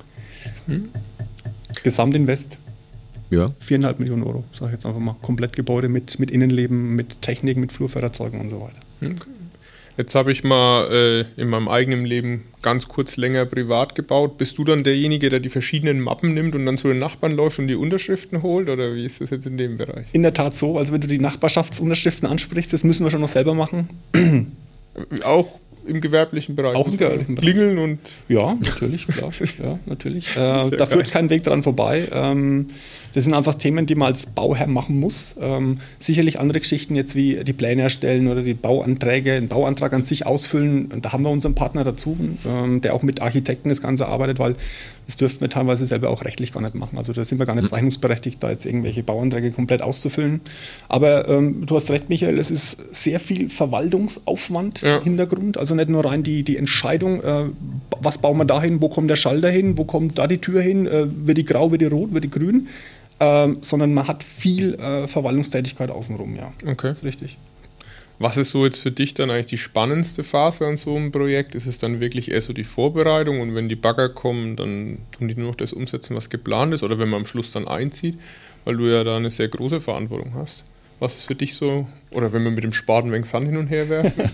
Hm. 0.67 0.89
Gesamtinvest 1.83 2.57
ja. 3.31 3.49
Viereinhalb 3.59 3.99
Millionen 3.99 4.23
Euro, 4.23 4.43
sage 4.51 4.67
ich 4.67 4.73
jetzt 4.73 4.85
einfach 4.85 4.99
mal. 4.99 5.15
Komplett 5.21 5.55
Gebäude 5.55 5.87
mit, 5.87 6.19
mit 6.19 6.29
Innenleben, 6.29 6.95
mit 6.95 7.21
Technik, 7.21 7.57
mit 7.57 7.71
Flurförderzeugen 7.71 8.39
und 8.41 8.49
so 8.49 8.59
weiter. 8.59 8.79
Okay. 9.01 9.31
Jetzt 10.01 10.15
habe 10.15 10.31
ich 10.31 10.43
mal 10.43 10.91
äh, 10.91 11.39
in 11.39 11.47
meinem 11.47 11.67
eigenen 11.67 12.05
Leben 12.05 12.45
ganz 12.63 12.87
kurz 12.87 13.17
länger 13.17 13.45
privat 13.45 13.93
gebaut. 13.93 14.39
Bist 14.39 14.57
du 14.57 14.63
dann 14.63 14.83
derjenige, 14.83 15.29
der 15.29 15.39
die 15.39 15.49
verschiedenen 15.49 15.99
Mappen 15.99 16.33
nimmt 16.33 16.55
und 16.55 16.65
dann 16.65 16.79
zu 16.79 16.87
den 16.87 16.97
Nachbarn 16.97 17.33
läuft 17.33 17.59
und 17.59 17.67
die 17.67 17.75
Unterschriften 17.75 18.41
holt? 18.41 18.67
Oder 18.67 18.95
wie 18.95 19.05
ist 19.05 19.21
das 19.21 19.29
jetzt 19.29 19.45
in 19.45 19.57
dem 19.57 19.77
Bereich? 19.77 20.07
In 20.13 20.23
der 20.23 20.33
Tat 20.33 20.55
so. 20.55 20.79
Also 20.79 20.91
wenn 20.91 21.01
du 21.01 21.07
die 21.07 21.19
Nachbarschaftsunterschriften 21.19 22.27
ansprichst, 22.27 22.73
das 22.73 22.83
müssen 22.83 23.05
wir 23.05 23.11
schon 23.11 23.21
noch 23.21 23.27
selber 23.27 23.53
machen. 23.53 23.89
Auch 25.23 25.59
im 25.85 26.01
gewerblichen 26.01 26.55
Bereich. 26.55 26.75
Auch 26.75 26.87
im 26.87 26.97
gewerblichen 26.97 27.35
Bereich. 27.35 27.53
Klingeln 27.53 27.77
und. 27.77 27.99
Ja, 28.27 28.55
natürlich, 28.55 29.07
klar. 29.07 29.31
ja, 29.63 29.79
natürlich. 29.85 30.31
Äh, 30.31 30.35
da 30.35 30.69
geil. 30.69 30.87
führt 30.87 31.11
kein 31.11 31.29
Weg 31.29 31.43
dran 31.43 31.63
vorbei. 31.63 32.07
Ähm, 32.11 32.67
das 33.13 33.25
sind 33.25 33.33
einfach 33.33 33.55
Themen, 33.55 33.85
die 33.85 33.95
man 33.95 34.13
als 34.13 34.25
Bauherr 34.25 34.67
machen 34.67 34.99
muss. 34.99 35.35
Ähm, 35.39 35.79
sicherlich 35.99 36.39
andere 36.39 36.59
Geschichten 36.59 36.95
jetzt 36.95 37.15
wie 37.15 37.43
die 37.43 37.53
Pläne 37.53 37.81
erstellen 37.81 38.27
oder 38.27 38.41
die 38.41 38.53
Bauanträge, 38.53 39.33
den 39.33 39.49
Bauantrag 39.49 39.93
an 39.93 40.03
sich 40.03 40.25
ausfüllen. 40.25 41.01
Da 41.01 41.11
haben 41.11 41.23
wir 41.23 41.29
unseren 41.29 41.55
Partner 41.55 41.83
dazu, 41.83 42.17
ähm, 42.45 42.81
der 42.81 42.93
auch 42.93 43.03
mit 43.03 43.21
Architekten 43.21 43.69
das 43.69 43.81
Ganze 43.81 44.07
arbeitet, 44.07 44.39
weil 44.39 44.55
das 45.11 45.17
dürften 45.17 45.41
wir 45.41 45.49
teilweise 45.49 45.85
selber 45.85 46.09
auch 46.09 46.23
rechtlich 46.23 46.53
gar 46.53 46.61
nicht 46.61 46.73
machen. 46.73 46.97
Also 46.97 47.11
da 47.11 47.25
sind 47.25 47.37
wir 47.37 47.45
gar 47.45 47.55
nicht 47.55 47.65
mhm. 47.65 47.69
zeichnungsberechtigt, 47.69 48.41
da 48.41 48.49
jetzt 48.49 48.65
irgendwelche 48.65 49.03
Bauanträge 49.03 49.51
komplett 49.51 49.81
auszufüllen. 49.81 50.39
Aber 50.87 51.27
ähm, 51.27 51.65
du 51.65 51.75
hast 51.75 51.89
recht, 51.89 52.07
Michael, 52.07 52.39
es 52.39 52.49
ist 52.49 52.77
sehr 52.95 53.19
viel 53.19 53.49
Verwaltungsaufwand 53.49 54.81
ja. 54.81 54.97
im 54.97 55.03
Hintergrund. 55.03 55.57
Also 55.57 55.75
nicht 55.75 55.89
nur 55.89 56.05
rein 56.05 56.23
die, 56.23 56.43
die 56.43 56.55
Entscheidung, 56.55 57.21
äh, 57.21 57.49
was 57.99 58.19
bauen 58.19 58.37
wir 58.37 58.45
da 58.45 58.61
hin, 58.61 58.81
wo 58.81 58.87
kommt 58.87 59.09
der 59.09 59.17
Schalter 59.17 59.49
hin, 59.49 59.77
wo 59.77 59.83
kommt 59.83 60.17
da 60.17 60.27
die 60.27 60.37
Tür 60.37 60.61
hin, 60.61 60.87
äh, 60.87 61.07
wird 61.07 61.37
die 61.37 61.45
grau, 61.45 61.71
wird 61.71 61.81
die 61.81 61.87
rot, 61.87 62.13
wird 62.13 62.23
die 62.23 62.29
grün 62.29 62.69
ähm, 63.19 63.57
sondern 63.61 63.93
man 63.93 64.07
hat 64.07 64.23
viel 64.23 64.73
äh, 64.75 65.07
Verwaltungstätigkeit 65.07 65.91
außenrum, 65.91 66.35
ja. 66.35 66.51
Okay. 66.65 66.93
richtig. 67.03 67.37
Was 68.21 68.37
ist 68.37 68.51
so 68.51 68.65
jetzt 68.65 68.77
für 68.77 68.91
dich 68.91 69.15
dann 69.15 69.31
eigentlich 69.31 69.47
die 69.47 69.57
spannendste 69.57 70.23
Phase 70.23 70.67
an 70.67 70.77
so 70.77 70.95
einem 70.95 71.11
Projekt? 71.11 71.55
Ist 71.55 71.65
es 71.65 71.79
dann 71.79 71.99
wirklich 71.99 72.29
eher 72.29 72.41
so 72.41 72.53
die 72.53 72.63
Vorbereitung 72.63 73.41
und 73.41 73.55
wenn 73.55 73.67
die 73.67 73.75
Bagger 73.75 74.09
kommen, 74.09 74.55
dann 74.55 74.99
tun 75.11 75.27
die 75.27 75.33
nur 75.33 75.47
noch 75.47 75.55
das 75.55 75.73
umsetzen, 75.73 76.15
was 76.15 76.29
geplant 76.29 76.71
ist 76.71 76.83
oder 76.83 76.99
wenn 76.99 77.09
man 77.09 77.21
am 77.21 77.25
Schluss 77.25 77.51
dann 77.51 77.67
einzieht, 77.67 78.19
weil 78.63 78.77
du 78.77 78.85
ja 78.85 79.03
da 79.03 79.17
eine 79.17 79.31
sehr 79.31 79.47
große 79.47 79.81
Verantwortung 79.81 80.35
hast? 80.35 80.63
Was 80.99 81.15
ist 81.15 81.23
für 81.23 81.33
dich 81.33 81.55
so, 81.55 81.87
oder 82.11 82.31
wenn 82.31 82.43
wir 82.43 82.51
mit 82.51 82.63
dem 82.63 82.73
Spaten 82.73 83.11
wegen 83.11 83.23
Sand 83.23 83.47
hin 83.47 83.57
und 83.57 83.71
her 83.71 83.89
werfen? 83.89 84.13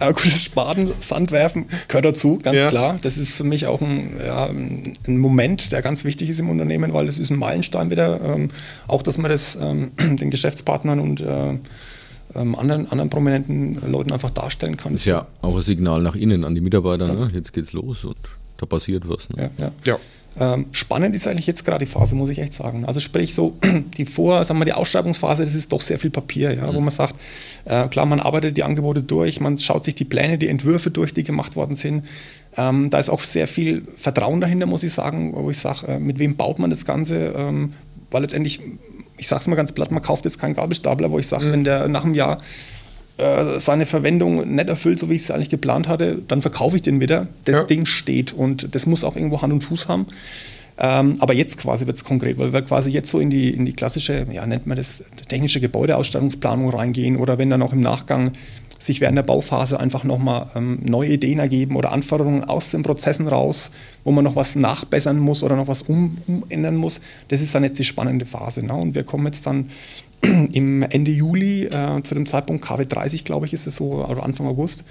ja, 0.00 0.12
gut, 0.12 0.26
das 0.26 0.44
Spaten, 0.44 0.92
Sand 0.94 1.32
werfen 1.32 1.66
gehört 1.88 2.04
dazu, 2.04 2.38
ganz 2.40 2.56
ja. 2.56 2.68
klar. 2.68 3.00
Das 3.02 3.16
ist 3.16 3.34
für 3.34 3.42
mich 3.42 3.66
auch 3.66 3.80
ein, 3.80 4.12
ja, 4.24 4.46
ein, 4.46 5.18
Moment, 5.18 5.72
der 5.72 5.82
ganz 5.82 6.04
wichtig 6.04 6.30
ist 6.30 6.38
im 6.38 6.50
Unternehmen, 6.50 6.92
weil 6.92 7.06
das 7.06 7.18
ist 7.18 7.30
ein 7.30 7.36
Meilenstein 7.36 7.90
wieder. 7.90 8.20
Ähm, 8.20 8.50
auch, 8.86 9.02
dass 9.02 9.18
man 9.18 9.28
das 9.28 9.58
ähm, 9.60 9.90
den 9.98 10.30
Geschäftspartnern 10.30 11.00
und 11.00 11.20
äh, 11.20 11.54
ähm, 12.34 12.54
anderen, 12.54 12.90
anderen 12.90 13.10
prominenten 13.10 13.78
Leuten 13.90 14.12
einfach 14.12 14.30
darstellen 14.30 14.76
kann. 14.76 14.92
Das 14.92 15.02
ist 15.02 15.06
ja 15.06 15.26
auch 15.40 15.56
ein 15.56 15.62
Signal 15.62 16.02
nach 16.02 16.14
innen 16.14 16.44
an 16.44 16.54
die 16.54 16.60
Mitarbeiter. 16.60 17.06
Ne? 17.06 17.30
Jetzt 17.32 17.52
geht's 17.52 17.72
los 17.72 18.04
und 18.04 18.16
da 18.56 18.66
passiert 18.66 19.08
was. 19.08 19.28
Ne? 19.30 19.50
Ja, 19.58 19.64
ja. 19.66 19.72
ja. 19.84 19.98
Ähm, 20.36 20.66
spannend 20.72 21.14
ist 21.14 21.28
eigentlich 21.28 21.46
jetzt 21.46 21.64
gerade 21.64 21.84
die 21.84 21.90
Phase, 21.90 22.16
muss 22.16 22.28
ich 22.28 22.40
echt 22.40 22.54
sagen. 22.54 22.84
Also 22.84 22.98
sprich 22.98 23.34
so 23.34 23.56
die 23.96 24.04
Vor, 24.04 24.44
sagen 24.44 24.58
wir 24.58 24.64
die 24.64 24.72
Ausschreibungsphase, 24.72 25.44
das 25.44 25.54
ist 25.54 25.72
doch 25.72 25.80
sehr 25.80 25.98
viel 25.98 26.10
Papier, 26.10 26.52
ja, 26.52 26.70
mhm. 26.70 26.74
wo 26.74 26.80
man 26.80 26.92
sagt, 26.92 27.14
äh, 27.66 27.86
klar, 27.88 28.06
man 28.06 28.20
arbeitet 28.20 28.56
die 28.56 28.64
Angebote 28.64 29.02
durch, 29.02 29.40
man 29.40 29.58
schaut 29.58 29.84
sich 29.84 29.94
die 29.94 30.04
Pläne, 30.04 30.38
die 30.38 30.48
Entwürfe 30.48 30.90
durch, 30.90 31.14
die 31.14 31.22
gemacht 31.22 31.54
worden 31.54 31.76
sind. 31.76 32.04
Ähm, 32.56 32.90
da 32.90 32.98
ist 32.98 33.10
auch 33.10 33.22
sehr 33.22 33.46
viel 33.46 33.86
Vertrauen 33.96 34.40
dahinter, 34.40 34.66
muss 34.66 34.82
ich 34.82 34.92
sagen, 34.92 35.32
wo 35.34 35.50
ich 35.50 35.58
sage, 35.58 35.86
äh, 35.86 35.98
mit 36.00 36.18
wem 36.18 36.36
baut 36.36 36.58
man 36.58 36.70
das 36.70 36.84
Ganze? 36.84 37.34
Ähm, 37.36 37.74
weil 38.10 38.22
letztendlich, 38.22 38.60
ich 39.16 39.28
sage 39.28 39.42
es 39.42 39.46
mal 39.46 39.56
ganz 39.56 39.72
platt, 39.72 39.90
man 39.90 40.02
kauft 40.02 40.24
jetzt 40.24 40.38
keinen 40.38 40.54
Gabelstapler, 40.54 41.10
wo 41.10 41.18
ich 41.18 41.26
sage, 41.26 41.46
mhm. 41.46 41.52
wenn 41.52 41.64
der 41.64 41.88
nach 41.88 42.04
einem 42.04 42.14
Jahr 42.14 42.38
äh, 43.16 43.60
seine 43.60 43.86
Verwendung 43.86 44.54
nicht 44.54 44.68
erfüllt, 44.68 44.98
so 44.98 45.08
wie 45.08 45.14
ich 45.14 45.22
es 45.22 45.30
eigentlich 45.30 45.50
geplant 45.50 45.86
hatte, 45.86 46.18
dann 46.26 46.42
verkaufe 46.42 46.76
ich 46.76 46.82
den 46.82 47.00
wieder. 47.00 47.28
Das 47.44 47.54
ja. 47.54 47.64
Ding 47.64 47.86
steht 47.86 48.32
und 48.32 48.74
das 48.74 48.86
muss 48.86 49.04
auch 49.04 49.16
irgendwo 49.16 49.40
Hand 49.40 49.52
und 49.52 49.62
Fuß 49.62 49.88
haben. 49.88 50.06
Ähm, 50.76 51.16
aber 51.20 51.34
jetzt 51.34 51.56
quasi 51.58 51.86
wird 51.86 51.96
es 51.96 52.02
konkret, 52.02 52.38
weil 52.38 52.52
wir 52.52 52.62
quasi 52.62 52.90
jetzt 52.90 53.10
so 53.10 53.20
in 53.20 53.30
die, 53.30 53.50
in 53.50 53.64
die 53.64 53.72
klassische, 53.72 54.26
ja, 54.32 54.44
nennt 54.44 54.66
man 54.66 54.76
das, 54.76 55.04
technische 55.28 55.60
Gebäudeausstattungsplanung 55.60 56.70
reingehen 56.70 57.16
oder 57.16 57.38
wenn 57.38 57.50
dann 57.50 57.62
auch 57.62 57.72
im 57.72 57.80
Nachgang 57.80 58.32
sich 58.84 59.00
während 59.00 59.16
der 59.16 59.22
Bauphase 59.22 59.80
einfach 59.80 60.04
nochmal 60.04 60.48
ähm, 60.54 60.78
neue 60.82 61.10
Ideen 61.10 61.38
ergeben 61.38 61.76
oder 61.76 61.92
Anforderungen 61.92 62.44
aus 62.44 62.70
den 62.70 62.82
Prozessen 62.82 63.28
raus, 63.28 63.70
wo 64.04 64.12
man 64.12 64.24
noch 64.24 64.36
was 64.36 64.56
nachbessern 64.56 65.18
muss 65.18 65.42
oder 65.42 65.56
noch 65.56 65.68
was 65.68 65.82
um, 65.82 66.18
umändern 66.26 66.76
muss. 66.76 67.00
Das 67.28 67.40
ist 67.40 67.54
dann 67.54 67.64
jetzt 67.64 67.78
die 67.78 67.84
spannende 67.84 68.26
Phase. 68.26 68.62
Ne? 68.62 68.74
Und 68.74 68.94
wir 68.94 69.04
kommen 69.04 69.26
jetzt 69.26 69.46
dann 69.46 69.70
im 70.20 70.82
Ende 70.82 71.10
Juli, 71.10 71.64
äh, 71.64 72.02
zu 72.02 72.14
dem 72.14 72.26
Zeitpunkt 72.26 72.64
KW 72.64 72.84
30, 72.84 73.24
glaube 73.24 73.46
ich, 73.46 73.54
ist 73.54 73.66
es 73.66 73.76
so, 73.76 74.04
oder 74.04 74.22
Anfang 74.22 74.46
August, 74.46 74.84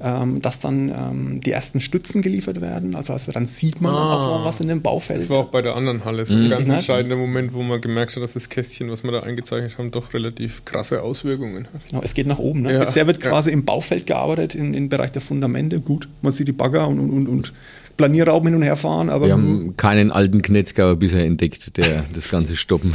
ähm, 0.00 0.40
dass 0.40 0.60
dann 0.60 0.90
ähm, 0.90 1.40
die 1.40 1.50
ersten 1.50 1.80
Stützen 1.80 2.22
geliefert 2.22 2.60
werden. 2.60 2.94
Also, 2.94 3.12
also 3.12 3.32
dann 3.32 3.46
sieht 3.46 3.80
man 3.80 3.94
ah, 3.94 4.36
auch 4.36 4.44
was 4.44 4.60
in 4.60 4.68
dem 4.68 4.80
Baufeld. 4.80 5.20
Das 5.20 5.30
war 5.30 5.38
auch 5.38 5.48
bei 5.48 5.60
der 5.60 5.74
anderen 5.74 6.04
Halle 6.04 6.24
so 6.24 6.34
mhm. 6.34 6.44
ein 6.44 6.50
ganz 6.50 6.68
entscheidender 6.68 7.16
Moment, 7.16 7.52
wo 7.52 7.62
man 7.62 7.80
gemerkt 7.80 8.14
hat, 8.14 8.22
dass 8.22 8.34
das 8.34 8.48
Kästchen, 8.48 8.90
was 8.90 9.02
wir 9.02 9.10
da 9.10 9.20
eingezeichnet 9.20 9.76
haben, 9.76 9.90
doch 9.90 10.14
relativ 10.14 10.64
krasse 10.64 11.02
Auswirkungen 11.02 11.66
hat. 11.72 11.88
Genau, 11.88 12.02
es 12.02 12.14
geht 12.14 12.28
nach 12.28 12.38
oben. 12.38 12.62
Ne? 12.62 12.74
Ja, 12.74 12.84
Bisher 12.84 13.06
wird 13.06 13.22
ja. 13.22 13.30
quasi 13.30 13.50
im 13.50 13.64
Baufeld 13.64 14.06
gearbeitet, 14.06 14.54
im, 14.54 14.72
im 14.72 14.88
Bereich 14.88 15.10
der 15.10 15.22
Fundamente. 15.22 15.80
Gut, 15.80 16.08
man 16.22 16.32
sieht 16.32 16.46
die 16.46 16.52
Bagger 16.52 16.86
und, 16.86 17.00
und, 17.00 17.10
und, 17.10 17.28
und 17.28 17.52
Planierraum 17.98 18.46
hin 18.46 18.54
und 18.54 18.62
her 18.62 18.76
fahren. 18.76 19.10
Aber 19.10 19.26
wir 19.26 19.34
haben 19.34 19.76
keinen 19.76 20.10
alten 20.10 20.40
Knetzgauer 20.40 20.96
bisher 20.96 21.26
entdeckt, 21.26 21.76
der 21.76 22.04
das 22.14 22.30
Ganze 22.30 22.56
stoppen. 22.56 22.94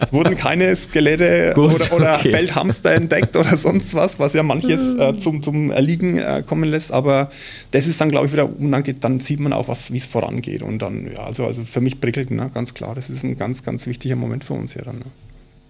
es 0.00 0.12
wurden 0.12 0.34
keine 0.34 0.74
Skelette 0.74 1.52
Gut, 1.54 1.74
oder, 1.74 1.92
oder 1.92 2.14
okay. 2.16 2.32
Feldhamster 2.32 2.92
entdeckt 2.92 3.36
oder 3.36 3.56
sonst 3.56 3.94
was, 3.94 4.18
was 4.18 4.32
ja 4.32 4.42
manches 4.42 4.98
äh, 4.98 5.14
zum, 5.16 5.42
zum 5.42 5.70
Erliegen 5.70 6.18
äh, 6.18 6.42
kommen 6.44 6.68
lässt. 6.68 6.90
Aber 6.90 7.30
das 7.70 7.86
ist 7.86 8.00
dann, 8.00 8.10
glaube 8.10 8.26
ich, 8.26 8.32
wieder, 8.32 8.48
und 8.48 8.72
dann, 8.72 8.82
geht, 8.82 9.04
dann 9.04 9.20
sieht 9.20 9.38
man 9.38 9.52
auch, 9.52 9.68
wie 9.68 9.98
es 9.98 10.06
vorangeht. 10.06 10.62
Und 10.62 10.80
dann, 10.80 11.06
ja, 11.12 11.24
also, 11.24 11.46
also 11.46 11.62
für 11.62 11.80
mich 11.80 12.00
prickelt, 12.00 12.32
ne, 12.32 12.50
ganz 12.52 12.74
klar, 12.74 12.96
das 12.96 13.08
ist 13.10 13.22
ein 13.22 13.38
ganz, 13.38 13.62
ganz 13.62 13.86
wichtiger 13.86 14.16
Moment 14.16 14.42
für 14.42 14.54
uns 14.54 14.72
hier 14.72 14.82
dann. 14.82 14.96
Ne. 14.96 15.04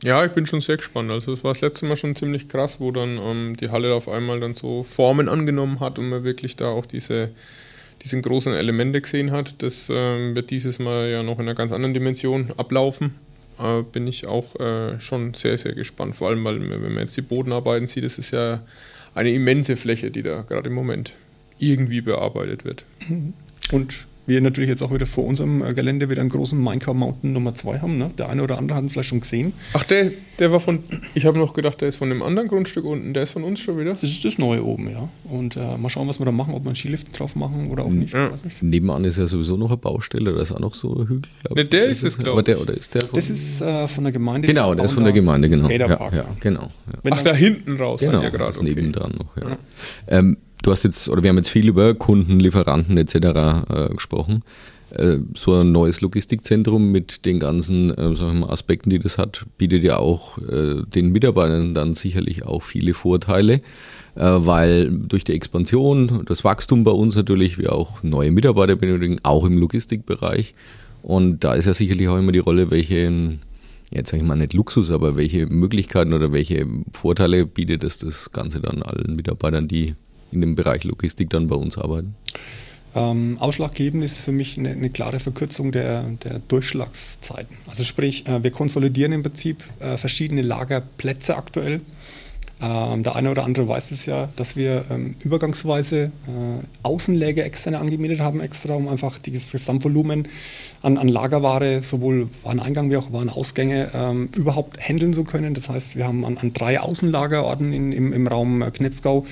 Ja, 0.02 0.24
ich 0.24 0.32
bin 0.32 0.44
schon 0.44 0.60
sehr 0.60 0.76
gespannt. 0.76 1.10
Also 1.10 1.32
es 1.32 1.44
war 1.44 1.52
das 1.52 1.62
letzte 1.62 1.86
Mal 1.86 1.96
schon 1.96 2.14
ziemlich 2.14 2.48
krass, 2.48 2.78
wo 2.78 2.90
dann 2.90 3.18
ähm, 3.18 3.56
die 3.56 3.70
Halle 3.70 3.94
auf 3.94 4.08
einmal 4.08 4.40
dann 4.40 4.54
so 4.54 4.82
Formen 4.82 5.28
angenommen 5.28 5.80
hat 5.80 5.98
und 5.98 6.08
man 6.08 6.24
wirklich 6.24 6.56
da 6.56 6.68
auch 6.68 6.84
diese, 6.84 7.30
diese 8.02 8.20
großen 8.20 8.52
Elemente 8.52 9.00
gesehen 9.00 9.30
hat. 9.30 9.62
Das 9.62 9.88
ähm, 9.90 10.34
wird 10.34 10.50
dieses 10.50 10.78
Mal 10.78 11.08
ja 11.10 11.22
noch 11.22 11.38
in 11.38 11.42
einer 11.42 11.54
ganz 11.54 11.72
anderen 11.72 11.94
Dimension 11.94 12.52
ablaufen. 12.56 13.14
Äh, 13.58 13.82
bin 13.82 14.06
ich 14.06 14.26
auch 14.26 14.58
äh, 14.60 15.00
schon 15.00 15.32
sehr, 15.32 15.56
sehr 15.56 15.74
gespannt. 15.74 16.16
Vor 16.16 16.28
allem, 16.28 16.44
weil 16.44 16.60
wenn 16.60 16.92
man 16.92 16.98
jetzt 16.98 17.16
die 17.16 17.22
Bodenarbeiten 17.22 17.86
sieht, 17.86 18.04
das 18.04 18.18
ist 18.18 18.30
ja 18.30 18.60
eine 19.14 19.30
immense 19.30 19.76
Fläche, 19.76 20.10
die 20.10 20.22
da 20.22 20.42
gerade 20.42 20.68
im 20.68 20.74
Moment 20.74 21.12
irgendwie 21.58 22.00
bearbeitet 22.00 22.64
wird. 22.64 22.84
Und 23.72 24.06
wir 24.26 24.40
natürlich 24.40 24.70
jetzt 24.70 24.82
auch 24.82 24.92
wieder 24.92 25.06
vor 25.06 25.24
unserem 25.24 25.62
äh, 25.62 25.74
Gelände 25.74 26.08
wieder 26.08 26.20
einen 26.20 26.30
großen 26.30 26.58
Minecraft 26.62 26.94
Mountain 26.94 27.32
Nummer 27.32 27.54
2 27.54 27.78
haben. 27.80 27.98
Ne? 27.98 28.10
Der 28.16 28.28
eine 28.28 28.42
oder 28.42 28.58
andere 28.58 28.76
hat 28.76 28.84
ihn 28.84 28.88
vielleicht 28.88 29.10
schon 29.10 29.20
gesehen. 29.20 29.52
Ach, 29.74 29.84
der, 29.84 30.12
der 30.38 30.50
war 30.50 30.60
von, 30.60 30.80
ich 31.14 31.26
habe 31.26 31.38
noch 31.38 31.52
gedacht, 31.52 31.80
der 31.80 31.88
ist 31.88 31.96
von 31.96 32.08
dem 32.08 32.22
anderen 32.22 32.48
Grundstück 32.48 32.84
unten, 32.84 33.12
der 33.12 33.24
ist 33.24 33.30
von 33.30 33.44
uns 33.44 33.60
schon 33.60 33.78
wieder. 33.78 33.90
Das 33.90 34.02
ist 34.02 34.24
das 34.24 34.38
neue 34.38 34.64
oben, 34.64 34.90
ja. 34.90 35.08
Und 35.24 35.56
äh, 35.56 35.76
mal 35.76 35.90
schauen, 35.90 36.08
was 36.08 36.18
wir 36.18 36.26
da 36.26 36.32
machen, 36.32 36.54
ob 36.54 36.64
wir 36.64 36.68
einen 36.68 36.76
Skilift 36.76 37.18
drauf 37.18 37.36
machen 37.36 37.70
oder 37.70 37.84
auch 37.84 37.90
nicht. 37.90 38.14
Ja. 38.14 38.30
nicht. 38.42 38.62
Nebenan 38.62 39.04
ist 39.04 39.18
ja 39.18 39.26
sowieso 39.26 39.56
noch 39.56 39.68
eine 39.68 39.76
Baustelle, 39.76 40.32
da 40.32 40.40
ist 40.40 40.52
auch 40.52 40.60
noch 40.60 40.74
so 40.74 40.94
ein 40.94 41.08
Hügel. 41.08 41.22
Glaub, 41.42 41.56
ne, 41.56 41.64
der 41.64 41.84
ist 41.86 42.02
es, 42.02 42.16
glaube 42.16 42.40
ich. 42.40 42.44
Der, 42.44 42.60
oder 42.60 42.74
ist 42.74 42.94
der 42.94 43.02
von 43.02 43.10
das 43.14 43.30
ist 43.30 43.60
äh, 43.60 43.88
von 43.88 44.04
der 44.04 44.12
Gemeinde. 44.12 44.48
Genau, 44.48 44.74
der 44.74 44.86
ist 44.86 44.92
von 44.92 45.04
der 45.04 45.12
Gemeinde, 45.12 45.48
genau. 45.48 45.68
Ja, 45.68 45.86
ja, 45.88 46.26
genau. 46.40 46.62
Ja. 46.62 47.10
Ach, 47.10 47.22
da 47.22 47.34
hinten 47.34 47.76
raus, 47.76 48.00
genau, 48.00 48.22
ja 48.22 48.30
gerade. 48.30 48.56
Okay. 48.56 48.64
Nebendran 48.64 49.12
noch, 49.18 49.36
ja. 49.36 49.56
Ähm, 50.08 50.38
du 50.64 50.70
hast 50.70 50.82
jetzt, 50.82 51.08
oder 51.08 51.22
wir 51.22 51.30
haben 51.30 51.36
jetzt 51.36 51.50
viel 51.50 51.68
über 51.68 51.94
Kunden, 51.94 52.40
Lieferanten 52.40 52.96
etc. 52.96 53.14
Äh, 53.14 53.94
gesprochen. 53.94 54.42
Äh, 54.90 55.18
so 55.34 55.54
ein 55.54 55.72
neues 55.72 56.00
Logistikzentrum 56.00 56.90
mit 56.90 57.24
den 57.24 57.38
ganzen 57.38 57.90
äh, 57.90 58.14
sagen 58.14 58.34
wir 58.34 58.46
mal, 58.46 58.50
Aspekten, 58.52 58.90
die 58.90 58.98
das 58.98 59.18
hat, 59.18 59.44
bietet 59.58 59.84
ja 59.84 59.98
auch 59.98 60.38
äh, 60.38 60.82
den 60.86 61.10
Mitarbeitern 61.10 61.74
dann 61.74 61.94
sicherlich 61.94 62.44
auch 62.46 62.62
viele 62.62 62.94
Vorteile, 62.94 63.54
äh, 63.54 63.60
weil 64.16 64.90
durch 64.90 65.24
die 65.24 65.34
Expansion, 65.34 66.22
das 66.26 66.44
Wachstum 66.44 66.84
bei 66.84 66.92
uns 66.92 67.14
natürlich, 67.14 67.58
wir 67.58 67.72
auch 67.72 68.02
neue 68.02 68.30
Mitarbeiter 68.30 68.76
benötigen, 68.76 69.18
auch 69.22 69.44
im 69.44 69.58
Logistikbereich. 69.58 70.54
Und 71.02 71.44
da 71.44 71.54
ist 71.54 71.66
ja 71.66 71.74
sicherlich 71.74 72.08
auch 72.08 72.16
immer 72.16 72.32
die 72.32 72.38
Rolle, 72.38 72.70
welche, 72.70 73.38
jetzt 73.90 74.10
sage 74.10 74.22
ich 74.22 74.26
mal 74.28 74.36
nicht 74.36 74.54
Luxus, 74.54 74.90
aber 74.90 75.16
welche 75.16 75.46
Möglichkeiten 75.46 76.14
oder 76.14 76.32
welche 76.32 76.66
Vorteile 76.92 77.44
bietet 77.44 77.84
es 77.84 77.98
das 77.98 78.32
Ganze 78.32 78.60
dann 78.60 78.82
allen 78.82 79.14
Mitarbeitern, 79.14 79.68
die 79.68 79.94
in 80.34 80.40
dem 80.40 80.54
Bereich 80.54 80.84
Logistik 80.84 81.30
dann 81.30 81.46
bei 81.46 81.56
uns 81.56 81.78
arbeiten? 81.78 82.14
Ähm, 82.96 83.38
ausschlaggebend 83.40 84.04
ist 84.04 84.18
für 84.18 84.30
mich 84.30 84.56
eine, 84.56 84.70
eine 84.70 84.88
klare 84.88 85.18
Verkürzung 85.18 85.72
der, 85.72 86.04
der, 86.22 86.38
Durchschlagszeiten. 86.46 87.56
Also 87.66 87.82
sprich, 87.82 88.26
äh, 88.28 88.42
wir 88.44 88.52
konsolidieren 88.52 89.12
im 89.12 89.22
Prinzip 89.22 89.64
äh, 89.80 89.96
verschiedene 89.96 90.42
Lagerplätze 90.42 91.36
aktuell. 91.36 91.80
Ähm, 92.62 93.02
der 93.02 93.16
eine 93.16 93.32
oder 93.32 93.44
andere 93.44 93.66
weiß 93.66 93.90
es 93.90 94.06
ja, 94.06 94.28
dass 94.36 94.54
wir 94.54 94.84
ähm, 94.90 95.16
übergangsweise 95.24 96.04
äh, 96.04 96.10
Außenläger 96.84 97.44
externe 97.44 97.80
angemietet 97.80 98.20
haben, 98.20 98.40
extra, 98.40 98.74
um 98.74 98.88
einfach 98.88 99.18
dieses 99.18 99.50
Gesamtvolumen 99.50 100.28
an, 100.80 100.96
an 100.96 101.08
Lagerware, 101.08 101.82
sowohl 101.82 102.28
Wareneingang 102.44 102.92
wie 102.92 102.96
auch 102.96 103.12
Warenausgänge, 103.12 103.90
ähm, 103.92 104.28
überhaupt 104.36 104.78
handeln 104.78 105.12
zu 105.12 105.24
können. 105.24 105.54
Das 105.54 105.68
heißt, 105.68 105.96
wir 105.96 106.06
haben 106.06 106.24
an, 106.24 106.38
an 106.38 106.52
drei 106.52 106.78
Außenlagerorten 106.78 107.72
in, 107.72 107.90
im, 107.90 108.12
im 108.12 108.28
Raum 108.28 108.64
Knetzgau 108.72 109.26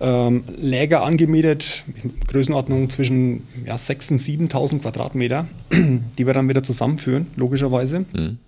ähm, 0.00 0.44
Läger 0.56 1.02
angemietet, 1.02 1.84
in 2.02 2.12
Größenordnung 2.26 2.90
zwischen 2.90 3.46
ja, 3.66 3.76
6.000 3.76 4.10
und 4.10 4.50
7.000 4.52 4.78
Quadratmeter, 4.80 5.46
die 5.70 6.26
wir 6.26 6.34
dann 6.34 6.48
wieder 6.48 6.62
zusammenführen, 6.62 7.26
logischerweise. 7.36 8.06
Mhm. 8.12 8.38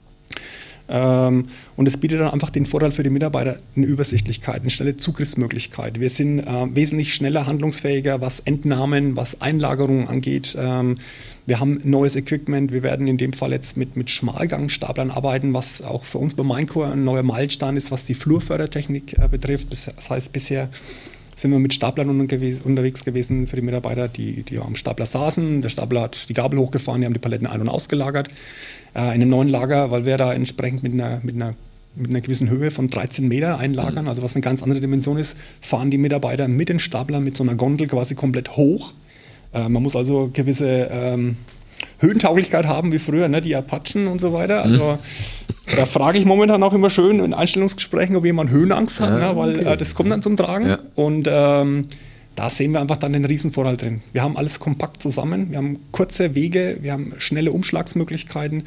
Ähm, 0.89 1.49
und 1.77 1.89
es 1.89 1.97
bietet 1.97 2.21
dann 2.21 2.31
einfach 2.31 2.51
den 2.51 2.67
Vorteil 2.67 2.91
für 2.91 3.03
die 3.03 3.11
Mitarbeiter 3.11 3.57
eine 3.77 3.87
Übersichtlichkeit, 3.87 4.61
eine 4.61 4.71
schnelle 4.71 4.97
Zugriffsmöglichkeit. 4.97 6.01
Wir 6.01 6.11
sind 6.11 6.41
äh, 6.41 6.67
wesentlich 6.75 7.15
schneller 7.15 7.47
handlungsfähiger, 7.47 8.21
was 8.21 8.41
Entnahmen, 8.41 9.17
was 9.17 9.41
Einlagerungen 9.41 10.09
angeht. 10.09 10.57
Ähm, 10.59 10.97
wir 11.47 11.61
haben 11.61 11.81
neues 11.85 12.17
Equipment. 12.17 12.73
Wir 12.73 12.83
werden 12.83 13.07
in 13.07 13.17
dem 13.17 13.33
Fall 13.33 13.53
jetzt 13.53 13.77
mit, 13.77 13.97
mit 13.97 14.11
Schmalgangstaplern 14.11 15.11
arbeiten, 15.11 15.55
was 15.55 15.83
auch 15.83 16.05
für 16.05 16.19
uns 16.19 16.35
bei 16.35 16.43
Minecore 16.43 16.93
ein 16.93 17.05
neuer 17.05 17.23
Meilenstein 17.23 17.77
ist, 17.77 17.91
was 17.91 18.05
die 18.05 18.15
Flurfördertechnik 18.15 19.19
äh, 19.19 19.29
betrifft. 19.29 19.69
Das 19.73 20.11
heißt, 20.11 20.33
bisher 20.33 20.69
sind 21.43 21.51
wir 21.51 21.59
mit 21.59 21.75
Staplern 21.75 22.09
unterwegs 22.09 23.05
gewesen 23.05 23.47
für 23.47 23.57
die 23.57 23.63
Mitarbeiter, 23.63 24.09
die, 24.09 24.45
die 24.45 24.59
am 24.59 24.77
Stapler 24.77 25.07
saßen. 25.07 25.61
Der 25.61 25.69
Stapler 25.69 26.03
hat 26.03 26.29
die 26.29 26.35
Gabel 26.35 26.59
hochgefahren, 26.59 27.01
die 27.01 27.07
haben 27.07 27.13
die 27.13 27.19
Paletten 27.19 27.47
ein- 27.47 27.61
und 27.61 27.69
ausgelagert. 27.69 28.29
Äh, 28.95 29.01
in 29.01 29.23
einem 29.23 29.29
neuen 29.29 29.49
Lager, 29.49 29.91
weil 29.91 30.05
wir 30.05 30.17
da 30.17 30.33
entsprechend 30.33 30.83
mit 30.83 30.95
einer, 30.95 31.21
mit 31.23 31.35
einer 31.35 31.55
mit 31.95 32.09
einer 32.09 32.23
gewissen 32.23 32.49
Höhe 32.49 32.71
von 32.71 32.89
13 32.89 33.29
Meter 33.29 33.59
einlagern, 33.59 34.05
mhm. 34.05 34.09
also 34.09 34.23
was 34.23 34.35
eine 34.35 34.41
ganz 34.41 34.63
andere 34.63 34.81
Dimension 34.81 35.19
ist, 35.19 35.37
fahren 35.61 35.91
die 35.91 35.99
Mitarbeiter 35.99 36.49
mit 36.49 36.71
den 36.71 36.79
Staplern 36.79 37.23
mit 37.23 37.37
so 37.37 37.43
einer 37.43 37.55
Gondel 37.55 37.87
quasi 37.87 38.15
komplett 38.15 38.57
hoch. 38.57 38.95
Äh, 39.53 39.69
man 39.69 39.83
muss 39.83 39.95
also 39.95 40.31
gewisse 40.33 40.89
ähm, 40.91 41.37
Höhentauglichkeit 41.99 42.67
haben 42.67 42.93
wie 42.93 42.99
früher, 42.99 43.29
ne? 43.29 43.41
die 43.41 43.55
Apachen 43.57 44.07
und 44.07 44.21
so 44.21 44.33
weiter. 44.33 44.63
Also 44.63 44.99
mhm. 44.99 45.77
da 45.77 45.87
frage 45.87 46.19
ich 46.19 46.25
momentan 46.25 46.63
auch 46.63 46.73
immer 46.73 46.91
schön 46.91 47.21
in 47.21 47.35
Einstellungsgesprächen, 47.35 48.17
ob 48.17 48.25
jemand 48.25 48.51
Höhenangst 48.51 49.01
hat, 49.01 49.11
ja, 49.21 49.33
ne? 49.33 49.37
weil 49.37 49.59
okay. 49.61 49.73
äh, 49.73 49.77
das 49.77 49.95
kommt 49.95 50.11
dann 50.11 50.23
zum 50.23 50.37
Tragen. 50.37 50.69
Ja. 50.69 50.79
Und 50.95 51.29
ähm, 51.31 51.89
da 52.35 52.49
sehen 52.49 52.73
wir 52.73 52.81
einfach 52.81 52.97
dann 52.97 53.13
den 53.13 53.25
Riesenvorteil 53.25 53.77
drin. 53.77 54.03
Wir 54.13 54.23
haben 54.23 54.37
alles 54.37 54.59
kompakt 54.59 55.03
zusammen, 55.03 55.51
wir 55.51 55.59
haben 55.59 55.79
kurze 55.93 56.35
Wege, 56.35 56.79
wir 56.81 56.93
haben 56.93 57.13
schnelle 57.19 57.53
Umschlagsmöglichkeiten 57.53 58.65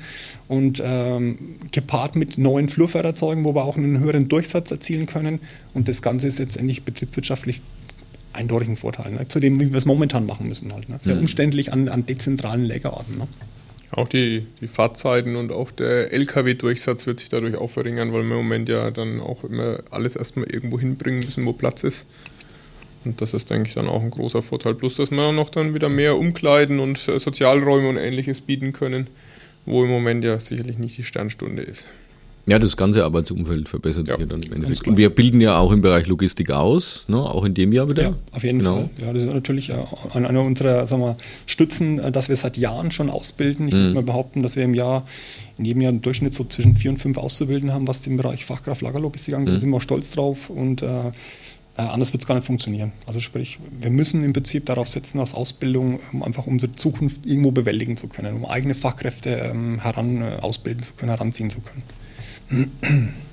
und 0.48 0.82
ähm, 0.86 1.38
gepaart 1.72 2.16
mit 2.16 2.38
neuen 2.38 2.70
Flurförderzeugen, 2.70 3.44
wo 3.44 3.56
wir 3.56 3.64
auch 3.64 3.76
einen 3.76 4.00
höheren 4.00 4.28
Durchsatz 4.28 4.70
erzielen 4.70 5.08
können. 5.08 5.40
Und 5.74 5.88
das 5.88 6.04
Ganze 6.04 6.28
ist 6.28 6.38
jetzt 6.38 6.58
endlich 6.58 6.84
betriebswirtschaftlich 6.84 7.62
eindeutigen 8.36 8.76
Vorteil, 8.76 9.12
ne? 9.12 9.28
zu 9.28 9.40
dem, 9.40 9.60
wie 9.60 9.72
wir 9.72 9.78
es 9.78 9.86
momentan 9.86 10.26
machen 10.26 10.48
müssen. 10.48 10.74
Halt, 10.74 10.90
ne? 10.90 10.98
Sehr 11.00 11.16
mhm. 11.16 11.22
umständlich 11.22 11.74
an, 11.74 11.90
an 11.90 12.06
dezentralen 12.06 12.66
Lagerorten. 12.66 13.18
Ne? 13.18 13.28
Auch 13.92 14.08
die, 14.08 14.46
die 14.62 14.68
Fahrzeiten 14.68 15.36
und 15.36 15.52
auch 15.52 15.72
der 15.72 16.12
Lkw-Durchsatz 16.12 17.08
wird 17.08 17.20
sich 17.20 17.30
dadurch 17.30 17.56
auch 17.56 17.70
verringern, 17.70 18.12
weil 18.12 18.24
wir 18.24 18.32
im 18.32 18.44
Moment 18.44 18.68
ja 18.68 18.92
dann 18.92 19.22
auch 19.22 19.44
immer 19.44 19.80
alles 19.90 20.16
erstmal 20.16 20.48
irgendwo 20.48 20.80
hinbringen 20.80 21.22
müssen, 21.22 21.46
wo 21.46 21.54
Platz 21.54 21.84
ist. 21.84 22.06
Und 23.06 23.22
das 23.22 23.34
ist, 23.34 23.50
denke 23.50 23.70
ich, 23.70 23.76
dann 23.76 23.88
auch 23.88 24.02
ein 24.02 24.10
großer 24.10 24.42
Vorteil. 24.42 24.74
Plus, 24.74 24.96
dass 24.96 25.12
wir 25.12 25.32
noch 25.32 25.50
dann 25.50 25.74
wieder 25.74 25.90
mehr 25.90 26.18
Umkleiden 26.18 26.80
und 26.80 27.08
äh, 27.08 27.20
Sozialräume 27.20 27.88
und 27.88 27.98
ähnliches 27.98 28.42
bieten 28.42 28.74
können, 28.74 29.08
wo 29.66 29.84
im 29.84 29.90
Moment 29.90 30.24
ja 30.24 30.40
sicherlich 30.40 30.78
nicht 30.78 30.98
die 30.98 31.04
Sternstunde 31.04 31.62
ist. 31.62 31.88
Ja, 32.48 32.60
das 32.60 32.78
ganze 32.78 33.04
Arbeitsumfeld 33.04 33.68
verbessert 33.68 34.08
sich 34.08 34.18
ja, 34.18 34.26
dann 34.26 34.44
im 34.44 34.54
Endeffekt. 34.54 34.88
Und 34.88 34.98
wir 34.98 35.10
bilden 35.10 35.42
ja 35.42 35.58
auch 35.58 35.72
im 35.72 35.82
Bereich 35.82 36.06
Logistik 36.06 36.52
aus, 36.52 37.06
ne? 37.08 37.18
auch 37.18 37.44
in 37.44 37.56
dem 37.56 37.74
Jahr 37.74 37.90
wieder. 37.90 38.04
Ja, 38.04 38.16
auf 38.32 38.44
jeden 38.44 38.60
genau. 38.60 38.76
Fall. 38.76 38.90
Ja, 39.00 39.14
das 39.14 39.24
ist 39.24 39.34
natürlich 39.34 39.72
einer 40.14 40.42
unserer 40.42 40.86
sagen 40.86 41.02
wir, 41.02 41.18
Stützen, 41.48 41.98
äh, 42.00 42.12
dass 42.12 42.30
wir 42.30 42.36
seit 42.36 42.58
Jahren 42.58 42.92
schon 42.92 43.10
ausbilden. 43.10 43.68
Ich 43.68 43.74
mhm. 43.74 43.80
würde 43.80 43.94
mal 43.96 44.04
behaupten, 44.04 44.44
dass 44.44 44.56
wir 44.56 44.64
im 44.64 44.76
Jahr 44.76 45.06
in 45.58 45.66
jedem 45.66 45.82
Jahr 45.82 45.92
im 45.92 46.02
Durchschnitt 46.02 46.34
so 46.34 46.44
zwischen 46.44 46.76
vier 46.76 46.92
und 46.92 46.98
fünf 46.98 47.18
Auszubildenden 47.18 47.74
haben, 47.74 47.88
was 47.88 48.02
den 48.02 48.18
Bereich 48.18 48.46
Fachkraft 48.46 48.82
Lagerlogistik 48.82 49.34
angeht. 49.34 49.50
Mhm. 49.50 49.56
Da 49.56 49.60
sind 49.60 49.70
wir 49.70 49.78
auch 49.78 49.82
stolz 49.82 50.12
drauf 50.12 50.50
und 50.50 50.82
äh, 50.82 51.08
äh, 51.78 51.82
anders 51.82 52.14
wird 52.14 52.24
es 52.24 52.28
gar 52.28 52.36
nicht 52.36 52.46
funktionieren. 52.46 52.92
Also 53.06 53.20
sprich, 53.20 53.60
wir 53.80 53.90
müssen 53.90 54.24
im 54.24 54.34
Prinzip 54.34 54.66
darauf 54.66 54.88
setzen, 54.88 55.20
als 55.20 55.34
Ausbildung, 55.34 56.00
um 56.14 56.24
einfach 56.24 56.46
unsere 56.46 56.72
Zukunft 56.74 57.26
irgendwo 57.26 57.52
bewältigen 57.52 57.98
zu 57.98 58.08
können, 58.08 58.36
um 58.36 58.46
eigene 58.46 58.76
Fachkräfte 58.76 59.30
ähm, 59.30 59.80
heran 59.80 60.22
äh, 60.22 60.38
ausbilden 60.42 60.84
zu 60.84 60.94
können, 60.94 61.10
heranziehen 61.10 61.50
zu 61.50 61.62
können. 61.62 61.84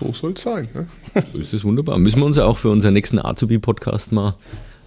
So 0.00 0.12
soll 0.12 0.34
es 0.34 0.42
sein. 0.42 0.68
Ne? 0.74 0.86
So 1.32 1.38
ist 1.38 1.52
es 1.52 1.64
wunderbar. 1.64 1.98
Müssen 1.98 2.20
wir 2.20 2.26
uns 2.26 2.36
ja 2.36 2.44
auch 2.44 2.58
für 2.58 2.70
unseren 2.70 2.94
nächsten 2.94 3.18
Azubi-Podcast 3.18 4.12
mal 4.12 4.36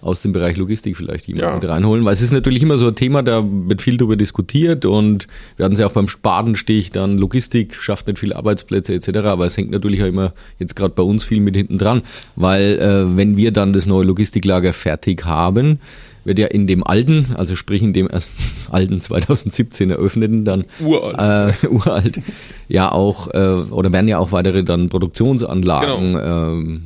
aus 0.02 0.20
dem 0.22 0.32
Bereich 0.32 0.56
Logistik 0.56 0.96
vielleicht 0.96 1.28
jemanden 1.28 1.64
ja. 1.64 1.72
reinholen, 1.72 2.04
weil 2.04 2.14
es 2.14 2.20
ist 2.20 2.32
natürlich 2.32 2.62
immer 2.62 2.76
so 2.76 2.88
ein 2.88 2.94
Thema, 2.96 3.22
da 3.22 3.44
wird 3.46 3.82
viel 3.82 3.96
darüber 3.96 4.16
diskutiert 4.16 4.84
und 4.84 5.28
wir 5.56 5.64
hatten 5.64 5.74
es 5.74 5.80
ja 5.80 5.86
auch 5.86 5.92
beim 5.92 6.08
Spatenstich, 6.08 6.90
dann 6.90 7.18
Logistik 7.18 7.76
schafft 7.76 8.08
nicht 8.08 8.18
viele 8.18 8.34
Arbeitsplätze 8.34 8.94
etc., 8.94 9.18
aber 9.18 9.46
es 9.46 9.56
hängt 9.56 9.70
natürlich 9.70 10.02
auch 10.02 10.08
immer 10.08 10.32
jetzt 10.58 10.74
gerade 10.74 10.94
bei 10.94 11.04
uns 11.04 11.22
viel 11.22 11.40
mit 11.40 11.54
hinten 11.54 11.78
dran, 11.78 12.02
weil 12.34 12.78
äh, 12.80 13.16
wenn 13.16 13.36
wir 13.36 13.52
dann 13.52 13.72
das 13.72 13.86
neue 13.86 14.04
Logistiklager 14.04 14.72
fertig 14.72 15.24
haben, 15.24 15.78
wird 16.24 16.38
ja 16.38 16.46
in 16.46 16.66
dem 16.66 16.86
alten, 16.86 17.34
also 17.34 17.56
sprich 17.56 17.82
in 17.82 17.92
dem 17.92 18.08
alten 18.70 19.00
2017 19.00 19.90
eröffneten, 19.90 20.44
dann 20.44 20.64
uralt, 20.80 21.62
äh, 21.64 21.66
uralt 21.70 22.20
ja 22.68 22.90
auch, 22.92 23.28
äh, 23.32 23.70
oder 23.70 23.92
werden 23.92 24.08
ja 24.08 24.18
auch 24.18 24.32
weitere 24.32 24.64
dann 24.64 24.88
Produktionsanlagen 24.88 26.14
genau. 26.14 26.52
ähm, 26.52 26.82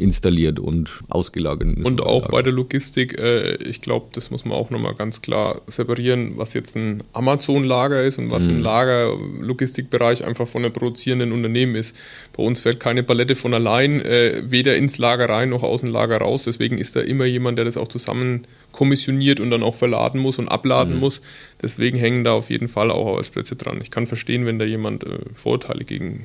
installiert 0.00 0.58
und 0.58 1.00
ausgelagert. 1.08 1.84
Und 1.84 2.02
auch 2.02 2.28
bei 2.28 2.42
der 2.42 2.52
Logistik, 2.52 3.18
äh, 3.18 3.56
ich 3.56 3.80
glaube, 3.80 4.06
das 4.12 4.30
muss 4.30 4.44
man 4.44 4.54
auch 4.54 4.70
nochmal 4.70 4.94
ganz 4.94 5.22
klar 5.22 5.60
separieren, 5.66 6.32
was 6.36 6.54
jetzt 6.54 6.76
ein 6.76 7.02
Amazon-Lager 7.12 8.02
ist 8.02 8.18
und 8.18 8.30
was 8.30 8.44
mhm. 8.44 8.50
ein 8.50 8.58
Lager, 8.60 9.16
Logistikbereich 9.40 10.24
einfach 10.24 10.48
von 10.48 10.64
einem 10.64 10.72
produzierenden 10.72 11.32
Unternehmen 11.32 11.74
ist. 11.74 11.94
Bei 12.36 12.42
uns 12.42 12.60
fällt 12.60 12.80
keine 12.80 13.02
Palette 13.02 13.36
von 13.36 13.52
allein, 13.52 14.00
äh, 14.00 14.42
weder 14.44 14.76
ins 14.76 14.98
Lager 14.98 15.28
rein 15.28 15.50
noch 15.50 15.62
aus 15.62 15.80
dem 15.80 15.90
Lager 15.90 16.18
raus. 16.18 16.44
Deswegen 16.44 16.78
ist 16.78 16.96
da 16.96 17.00
immer 17.00 17.26
jemand, 17.26 17.58
der 17.58 17.64
das 17.64 17.76
auch 17.76 17.88
zusammen 17.88 18.46
kommissioniert 18.72 19.40
und 19.40 19.50
dann 19.50 19.62
auch 19.62 19.74
verladen 19.74 20.20
muss 20.20 20.38
und 20.38 20.48
abladen 20.48 20.94
mhm. 20.94 21.00
muss. 21.00 21.20
Deswegen 21.62 21.98
hängen 21.98 22.24
da 22.24 22.32
auf 22.32 22.50
jeden 22.50 22.68
Fall 22.68 22.90
auch 22.90 23.06
Arbeitsplätze 23.06 23.56
dran. 23.56 23.80
Ich 23.82 23.90
kann 23.90 24.06
verstehen, 24.06 24.46
wenn 24.46 24.58
da 24.58 24.64
jemand 24.64 25.04
äh, 25.04 25.18
Vorteile 25.34 25.84
gegen 25.84 26.24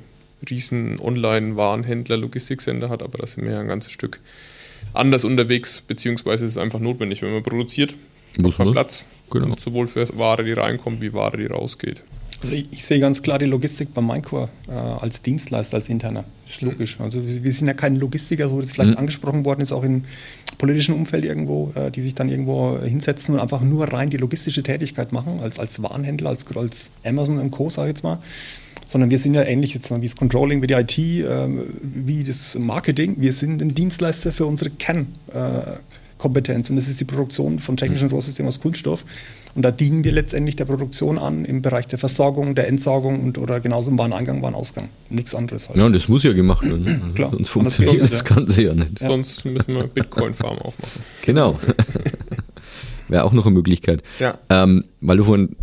riesen 0.50 1.00
Online-Warenhändler, 1.00 2.18
Logistikcenter 2.18 2.89
hat, 2.89 3.01
aber 3.01 3.18
da 3.18 3.27
sind 3.27 3.46
wir 3.46 3.54
ja 3.54 3.60
ein 3.60 3.68
ganzes 3.68 3.92
Stück 3.92 4.20
anders 4.94 5.24
unterwegs, 5.24 5.82
beziehungsweise 5.82 6.46
ist 6.46 6.54
es 6.54 6.58
einfach 6.58 6.80
notwendig, 6.80 7.22
wenn 7.22 7.34
man 7.34 7.44
produziert, 7.44 7.96
muss 8.38 8.58
man 8.58 8.72
Platz. 8.72 9.04
Genau. 9.32 9.56
sowohl 9.58 9.88
für 9.88 10.08
Ware, 10.18 10.44
die 10.44 10.54
reinkommt, 10.54 11.01
wie 11.01 11.13
Ware, 11.13 11.38
die 11.38 11.48
rausgeht. 11.48 12.04
Also 12.42 12.56
ich, 12.56 12.68
ich, 12.72 12.84
sehe 12.84 13.00
ganz 13.00 13.22
klar 13.22 13.39
die 13.39 13.46
Logistik 13.46 13.94
beim 13.94 14.08
Minecore 14.08 14.50
äh, 14.68 14.72
als 14.72 15.22
Dienstleister, 15.22 15.77
als 15.77 15.89
interner. 15.89 16.25
Das 16.46 16.56
ist 16.56 16.62
mhm. 16.62 16.70
logisch. 16.70 17.00
Also 17.00 17.25
wir, 17.25 17.44
wir 17.44 17.54
sind 17.54 17.68
ja 17.68 17.74
keine 17.74 17.98
Logistiker, 17.98 18.50
so 18.50 18.58
wie 18.58 18.62
das 18.62 18.72
vielleicht 18.72 18.92
mhm. 18.92 18.98
angesprochen 18.98 19.46
worden 19.46 19.62
ist, 19.62 19.72
auch 19.72 19.84
im 19.84 20.04
politischen 20.58 20.96
Umfeld 20.96 21.25
irgendwo, 21.25 21.72
äh, 21.75 21.92
die 21.92 22.01
sich 22.01 22.15
dann 22.15 22.30
irgendwo 22.30 22.80
hinsetzen 22.80 23.34
und 23.34 23.39
einfach 23.39 23.62
nur 23.62 23.92
rein 23.92 24.10
die 24.10 24.18
logistische 24.18 24.63
Tätigkeit 24.63 25.12
machen, 25.12 25.39
als, 25.42 25.60
als 25.60 25.82
Warenhändler, 25.82 26.30
als, 26.30 26.46
als 26.56 26.89
Amazon 27.04 27.39
und 27.39 27.51
Co., 27.51 27.70
sage 27.70 27.89
ich 27.89 27.96
jetzt 27.96 28.04
mal 28.04 28.20
sondern 28.86 29.10
wir 29.10 29.20
sind 29.20 29.34
ja 29.34 29.44
ähnlich 29.44 29.74
jetzt 29.74 29.89
mal 29.89 30.01
wie 30.01 30.08
das 30.08 30.15
Controlling, 30.15 30.62
wie 30.62 30.68
die 30.68 30.74
IT, 30.74 30.98
äh, 30.98 31.48
wie 31.82 32.24
das 32.24 32.56
Marketing. 32.56 33.15
Wir 33.18 33.34
sind 33.34 33.62
ein 33.62 33.74
Dienstleister 33.74 34.32
für 34.32 34.46
unsere 34.46 34.70
Kernkompetenz 34.70 36.70
und 36.70 36.75
das 36.75 36.88
ist 36.88 37.00
die 37.00 37.06
Produktion 37.06 37.60
von 37.60 37.77
technischen 37.77 38.08
mhm. 38.08 38.13
Rohsystemen 38.13 38.48
aus 38.48 38.60
Kunststoff. 38.60 39.06
Und 39.55 39.62
da 39.62 39.71
dienen 39.71 40.03
wir 40.03 40.12
letztendlich 40.12 40.57
der 40.57 40.65
Produktion 40.65 41.17
an 41.17 41.45
im 41.45 41.62
Bereich 41.62 41.88
der 41.88 41.97
Versorgung, 41.97 42.55
der 42.55 42.67
Entsorgung 42.67 43.24
und 43.24 43.38
oder 43.38 43.62
genauso 43.62 43.89
im 43.89 43.97
Wareneingang, 43.97 44.41
Warenausgang. 44.41 44.89
Nichts 45.09 45.33
anderes 45.33 45.69
halt. 45.69 45.77
Ja, 45.77 45.85
und 45.85 45.93
das 45.93 46.09
muss 46.09 46.24
ja 46.24 46.33
gemacht 46.33 46.63
werden. 46.65 46.83
Ne? 46.83 47.00
Also 47.01 47.13
Klar, 47.13 47.31
sonst 47.31 47.50
funktioniert 47.50 48.03
das, 48.03 48.09
das 48.11 48.25
Ganze 48.25 48.63
ja 48.63 48.74
nicht. 48.74 49.00
Ja. 49.00 49.07
Sonst 49.07 49.46
müssen 49.46 49.74
wir 49.74 49.87
Bitcoin-Farm 49.87 50.59
aufmachen. 50.59 51.01
Genau. 51.22 51.57
Wäre 53.07 53.24
auch 53.24 53.31
noch 53.31 53.46
eine 53.46 53.55
Möglichkeit. 53.55 54.03
Ja. 54.20 54.37
Ähm, 54.50 54.85
weil 55.00 55.18
du 55.18 55.24
vorhin 55.24 55.55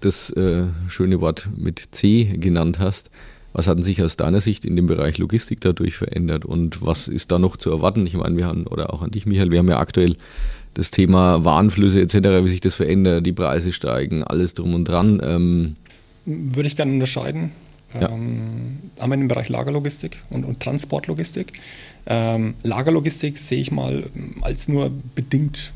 das 0.00 0.30
äh, 0.30 0.64
schöne 0.88 1.20
Wort 1.20 1.48
mit 1.56 1.88
C 1.92 2.24
genannt 2.24 2.78
hast. 2.78 3.10
Was 3.52 3.66
hat 3.66 3.82
sich 3.82 4.02
aus 4.02 4.16
deiner 4.16 4.40
Sicht 4.40 4.64
in 4.64 4.76
dem 4.76 4.86
Bereich 4.86 5.18
Logistik 5.18 5.60
dadurch 5.62 5.96
verändert 5.96 6.44
und 6.44 6.82
was 6.82 7.08
ist 7.08 7.32
da 7.32 7.38
noch 7.38 7.56
zu 7.56 7.70
erwarten? 7.70 8.06
Ich 8.06 8.14
meine, 8.14 8.36
wir 8.36 8.46
haben, 8.46 8.66
oder 8.66 8.92
auch 8.92 9.00
an 9.00 9.10
dich, 9.10 9.24
Michael, 9.24 9.50
wir 9.50 9.60
haben 9.60 9.68
ja 9.68 9.78
aktuell 9.78 10.16
das 10.76 10.90
Thema 10.90 11.44
Warenflüsse 11.44 12.00
etc., 12.00 12.14
wie 12.44 12.48
sich 12.48 12.60
das 12.60 12.74
verändert, 12.74 13.24
die 13.24 13.32
Preise 13.32 13.72
steigen, 13.72 14.22
alles 14.22 14.54
drum 14.54 14.74
und 14.74 14.84
dran. 14.84 15.20
Ähm 15.24 15.76
Würde 16.26 16.66
ich 16.68 16.76
gerne 16.76 16.92
unterscheiden. 16.92 17.52
Ja. 17.98 18.10
Ähm, 18.10 18.78
einmal 18.98 19.18
im 19.18 19.28
Bereich 19.28 19.48
Lagerlogistik 19.48 20.18
und, 20.28 20.44
und 20.44 20.60
Transportlogistik. 20.60 21.52
Ähm, 22.06 22.54
Lagerlogistik 22.62 23.38
sehe 23.38 23.60
ich 23.60 23.72
mal 23.72 24.04
als 24.42 24.68
nur 24.68 24.90
bedingt 25.14 25.72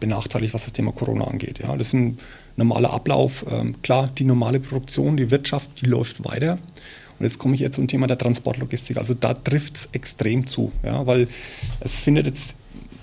benachteiligt, 0.00 0.52
was 0.52 0.64
das 0.64 0.72
Thema 0.72 0.90
Corona 0.92 1.26
angeht. 1.26 1.60
Ja, 1.60 1.76
das 1.76 1.88
ist 1.88 1.92
ein 1.92 2.18
normaler 2.56 2.92
Ablauf. 2.92 3.44
Ähm, 3.50 3.80
klar, 3.82 4.10
die 4.18 4.24
normale 4.24 4.58
Produktion, 4.58 5.16
die 5.16 5.30
Wirtschaft, 5.30 5.70
die 5.80 5.86
läuft 5.86 6.24
weiter. 6.24 6.58
Und 7.18 7.26
jetzt 7.26 7.38
komme 7.38 7.54
ich 7.54 7.60
jetzt 7.60 7.76
zum 7.76 7.86
Thema 7.86 8.06
der 8.06 8.18
Transportlogistik. 8.18 8.96
Also 8.96 9.14
da 9.14 9.34
trifft 9.34 9.76
es 9.76 9.88
extrem 9.92 10.46
zu, 10.46 10.72
ja, 10.82 11.06
weil 11.06 11.28
es 11.80 12.02
findet 12.02 12.26
jetzt 12.26 12.54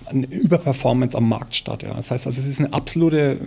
eine 0.10 0.26
Überperformance 0.28 1.18
am 1.18 1.28
Markt 1.30 1.56
statt. 1.56 1.84
Ja. 1.84 1.94
Das 1.94 2.12
heißt 2.12 2.28
also, 2.28 2.40
es 2.40 2.48
ist 2.48 2.60
eine 2.60 2.74
absolute 2.74 3.38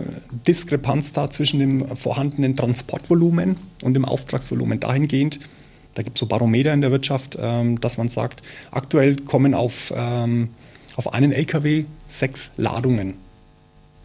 Diskrepanz 0.47 1.11
da 1.13 1.29
zwischen 1.29 1.59
dem 1.59 1.87
vorhandenen 1.95 2.55
Transportvolumen 2.55 3.57
und 3.83 3.93
dem 3.93 4.05
Auftragsvolumen. 4.05 4.79
Dahingehend, 4.79 5.39
da 5.95 6.03
gibt 6.03 6.17
es 6.17 6.19
so 6.19 6.25
Barometer 6.25 6.73
in 6.73 6.81
der 6.81 6.91
Wirtschaft, 6.91 7.37
ähm, 7.39 7.79
dass 7.79 7.97
man 7.97 8.07
sagt, 8.07 8.41
aktuell 8.71 9.15
kommen 9.17 9.53
auf, 9.53 9.93
ähm, 9.95 10.49
auf 10.95 11.13
einen 11.13 11.31
LKW 11.31 11.85
sechs 12.07 12.51
Ladungen 12.57 13.15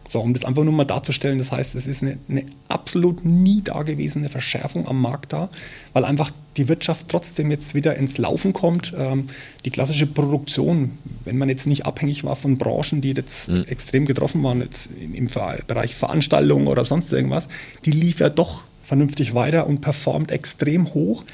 so, 0.07 0.21
um 0.21 0.33
das 0.33 0.45
einfach 0.45 0.63
nur 0.63 0.73
mal 0.73 0.85
darzustellen, 0.85 1.37
das 1.37 1.51
heißt, 1.51 1.75
es 1.75 1.85
ist 1.85 2.01
eine, 2.01 2.17
eine, 2.29 2.45
absolut 2.69 3.25
nie 3.25 3.61
dagewesene 3.61 4.29
Verschärfung 4.29 4.87
am 4.87 5.01
Markt 5.01 5.33
da, 5.33 5.49
weil 5.93 6.05
einfach 6.05 6.31
die 6.55 6.67
Wirtschaft 6.69 7.07
trotzdem 7.09 7.51
jetzt 7.51 7.75
wieder 7.75 7.95
ins 7.97 8.17
Laufen 8.17 8.53
kommt. 8.53 8.93
Ähm, 8.97 9.27
die 9.65 9.69
klassische 9.69 10.07
Produktion, 10.07 10.97
wenn 11.25 11.37
man 11.37 11.49
jetzt 11.49 11.67
nicht 11.67 11.85
abhängig 11.85 12.23
war 12.23 12.35
von 12.35 12.57
Branchen, 12.57 13.01
die 13.01 13.11
jetzt 13.11 13.49
mhm. 13.49 13.65
extrem 13.65 14.05
getroffen 14.05 14.41
waren, 14.43 14.61
jetzt 14.61 14.89
im, 15.01 15.13
im 15.13 15.27
Bereich 15.27 15.95
Veranstaltungen 15.95 16.67
oder 16.67 16.85
sonst 16.85 17.11
irgendwas, 17.11 17.47
die 17.85 17.91
lief 17.91 18.19
ja 18.19 18.29
doch 18.29 18.63
vernünftig 18.83 19.33
weiter 19.33 19.67
und 19.67 19.81
performt 19.81 20.31
extrem 20.31 20.93
hoch. 20.93 21.25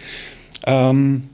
Ähm, 0.66 1.30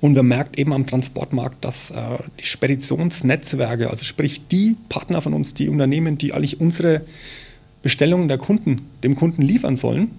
und 0.00 0.14
man 0.14 0.26
merkt 0.26 0.58
eben 0.58 0.72
am 0.72 0.86
Transportmarkt, 0.86 1.64
dass 1.64 1.90
äh, 1.90 1.94
die 2.38 2.44
Speditionsnetzwerke, 2.44 3.90
also 3.90 4.04
sprich 4.04 4.46
die 4.46 4.76
Partner 4.88 5.20
von 5.20 5.34
uns, 5.34 5.54
die 5.54 5.68
Unternehmen, 5.68 6.18
die 6.18 6.32
eigentlich 6.32 6.60
unsere 6.60 7.02
Bestellungen 7.82 8.28
der 8.28 8.38
Kunden 8.38 8.82
dem 9.02 9.16
Kunden 9.16 9.42
liefern 9.42 9.76
sollen, 9.76 10.10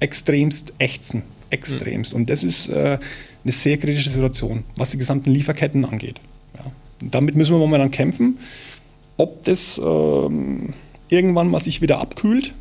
extremst 0.00 0.72
ächzen. 0.78 1.22
Extremst. 1.50 2.12
Mhm. 2.12 2.20
Und 2.20 2.30
das 2.30 2.42
ist 2.42 2.68
äh, 2.68 2.98
eine 3.44 3.52
sehr 3.52 3.78
kritische 3.78 4.10
Situation, 4.10 4.64
was 4.76 4.90
die 4.90 4.98
gesamten 4.98 5.30
Lieferketten 5.30 5.84
angeht. 5.84 6.20
Ja. 6.56 6.72
damit 7.10 7.36
müssen 7.36 7.52
wir 7.52 7.58
momentan 7.58 7.90
kämpfen. 7.90 8.38
Ob 9.16 9.44
das 9.44 9.80
ähm, 9.82 10.74
irgendwann 11.08 11.48
mal 11.48 11.60
sich 11.60 11.80
wieder 11.80 12.00
abkühlt, 12.00 12.54